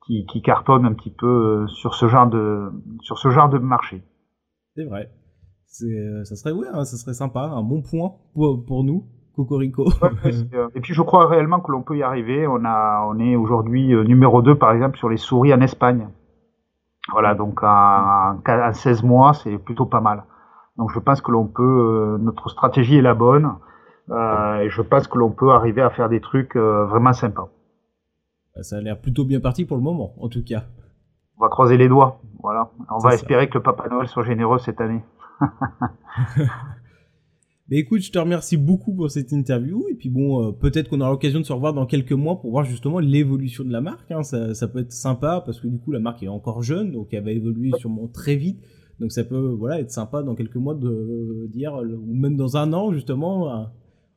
qui, 0.09 0.27
qui, 0.27 0.43
cartonne 0.43 0.85
un 0.85 0.93
petit 0.93 1.13
peu 1.13 1.27
euh, 1.27 1.67
sur 1.69 1.95
ce 1.95 2.09
genre 2.09 2.27
de 2.27 2.73
sur 3.03 3.19
ce 3.19 3.31
genre 3.31 3.49
de 3.49 3.59
marché. 3.59 4.03
C'est 4.75 4.85
vrai. 4.85 5.11
C'est, 5.67 5.85
euh, 5.85 6.25
ça 6.25 6.35
serait 6.35 6.51
ouais, 6.51 6.67
hein, 6.73 6.85
ça 6.85 6.97
serait 6.97 7.15
sympa, 7.15 7.43
un 7.43 7.63
bon 7.63 7.83
point 7.83 8.15
pour, 8.35 8.65
pour 8.67 8.83
nous. 8.83 9.05
Cocorico. 9.37 9.87
et 10.75 10.81
puis 10.81 10.95
je 10.95 11.03
crois 11.03 11.29
réellement 11.29 11.61
que 11.61 11.71
l'on 11.71 11.83
peut 11.83 11.97
y 11.97 12.03
arriver. 12.03 12.49
On 12.49 12.65
a, 12.65 13.07
on 13.09 13.21
est 13.21 13.37
aujourd'hui 13.37 13.95
numéro 14.05 14.43
2 14.43 14.57
par 14.57 14.73
exemple 14.73 14.99
sur 14.99 15.09
les 15.09 15.17
souris 15.17 15.55
en 15.55 15.61
Espagne. 15.61 16.09
Voilà, 17.13 17.37
donc 17.37 17.63
en, 17.63 18.41
en 18.45 18.73
16 18.73 19.05
mois, 19.05 19.35
c'est 19.35 19.57
plutôt 19.59 19.87
pas 19.87 20.01
mal. 20.01 20.25
Donc 20.79 20.93
je 20.93 21.01
pense 21.01 21.21
que 21.21 21.33
l'on 21.33 21.47
peut, 21.47 21.63
euh, 21.63 22.19
notre 22.19 22.49
stratégie 22.49 22.99
est 22.99 23.03
la 23.03 23.15
bonne, 23.15 23.57
euh, 24.11 24.61
et 24.61 24.71
je 24.71 24.81
pense 24.81 25.09
que 25.09 25.19
l'on 25.19 25.31
peut 25.31 25.51
arriver 25.51 25.83
à 25.83 25.91
faire 25.91 26.09
des 26.09 26.21
trucs 26.21 26.57
euh, 26.57 26.87
vraiment 26.87 27.13
sympas. 27.13 27.49
Bah, 28.59 28.65
ça 28.65 28.77
a 28.77 28.81
l'air 28.81 29.01
plutôt 29.01 29.25
bien 29.25 29.39
parti 29.39 29.65
pour 29.65 29.77
le 29.77 29.85
moment, 29.85 30.15
en 30.19 30.29
tout 30.29 30.43
cas. 30.43 30.65
On 31.39 31.43
va 31.43 31.49
croiser 31.49 31.77
les 31.77 31.89
doigts, 31.89 32.21
voilà. 32.43 32.73
On 32.91 32.99
va 32.99 33.15
espérer 33.15 33.49
que 33.49 33.55
le 33.55 33.63
Papa 33.63 33.89
Noël 33.89 34.09
soit 34.09 34.25
généreux 34.25 34.59
cette 34.59 34.81
année. 34.81 35.05
Mais 37.71 37.77
écoute, 37.77 38.01
je 38.01 38.11
te 38.11 38.19
remercie 38.19 38.57
beaucoup 38.57 38.93
pour 38.95 39.11
cette 39.13 39.31
interview. 39.31 39.87
Et 39.89 39.95
puis 39.95 40.09
bon, 40.09 40.53
peut-être 40.55 40.89
qu'on 40.89 41.01
aura 41.01 41.11
l'occasion 41.11 41.39
de 41.39 41.45
se 41.45 41.53
revoir 41.53 41.73
dans 41.73 41.87
quelques 41.87 42.13
mois 42.13 42.41
pour 42.41 42.51
voir 42.51 42.65
justement 42.65 42.99
l'évolution 42.99 43.63
de 43.63 43.71
la 43.71 43.81
marque. 43.81 44.11
Hein. 44.11 44.25
Ça, 44.25 44.55
ça, 44.55 44.67
peut 44.67 44.81
être 44.81 44.91
sympa 44.91 45.41
parce 45.47 45.61
que 45.61 45.69
du 45.69 45.79
coup, 45.79 45.93
la 45.93 46.01
marque 46.01 46.25
est 46.25 46.29
encore 46.29 46.63
jeune, 46.63 46.91
donc 46.91 47.13
elle 47.13 47.23
va 47.23 47.31
évoluer 47.31 47.71
sûrement 47.79 48.09
très 48.09 48.35
vite. 48.35 48.61
Donc 48.99 49.13
ça 49.13 49.23
peut 49.23 49.55
voilà 49.57 49.79
être 49.79 49.93
sympa 49.93 50.25
dans 50.25 50.35
quelques 50.35 50.57
mois 50.57 50.75
de 50.75 51.47
dire 51.53 51.75
ou 51.75 52.15
même 52.15 52.37
dans 52.37 52.57
un 52.57 52.73
an 52.73 52.93
justement, 52.93 53.55
euh, 53.55 53.65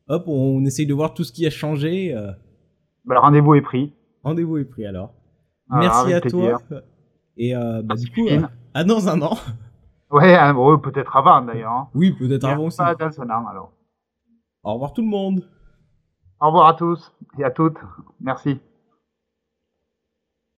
hop, 0.07 0.23
on 0.25 0.65
essaye 0.65 0.87
de 0.87 0.93
voir 0.95 1.13
tout 1.13 1.23
ce 1.23 1.31
qui 1.31 1.45
a 1.45 1.51
changé. 1.51 2.15
Euh. 2.15 2.31
Bah, 3.05 3.15
le 3.15 3.19
rendez-vous 3.19 3.53
est 3.53 3.61
pris. 3.61 3.93
Rendez-vous 4.23 4.57
est 4.57 4.65
pris 4.65 4.85
alors. 4.85 5.13
Merci 5.69 6.13
à 6.13 6.21
toi. 6.21 6.61
Et 7.37 7.55
euh, 7.55 7.81
bah, 7.81 7.95
du 7.95 8.11
coup, 8.11 8.27
à 8.73 8.83
dans 8.83 9.07
un 9.09 9.21
an. 9.21 9.37
Ouais, 10.11 10.37
peut-être 10.83 11.15
avant 11.15 11.41
d'ailleurs. 11.41 11.71
Hein. 11.71 11.87
Oui, 11.95 12.11
peut-être 12.11 12.43
avant 12.43 12.65
aussi. 12.65 12.79
Pas 12.79 12.95
dans 12.95 13.21
un 13.21 13.29
an 13.29 13.47
alors. 13.47 13.71
Au 14.61 14.73
revoir 14.73 14.91
tout 14.91 15.01
le 15.01 15.07
monde. 15.07 15.47
Au 16.41 16.47
revoir 16.47 16.67
à 16.67 16.73
tous 16.73 17.13
et 17.39 17.45
à 17.45 17.49
toutes. 17.49 17.77
Merci. 18.19 18.59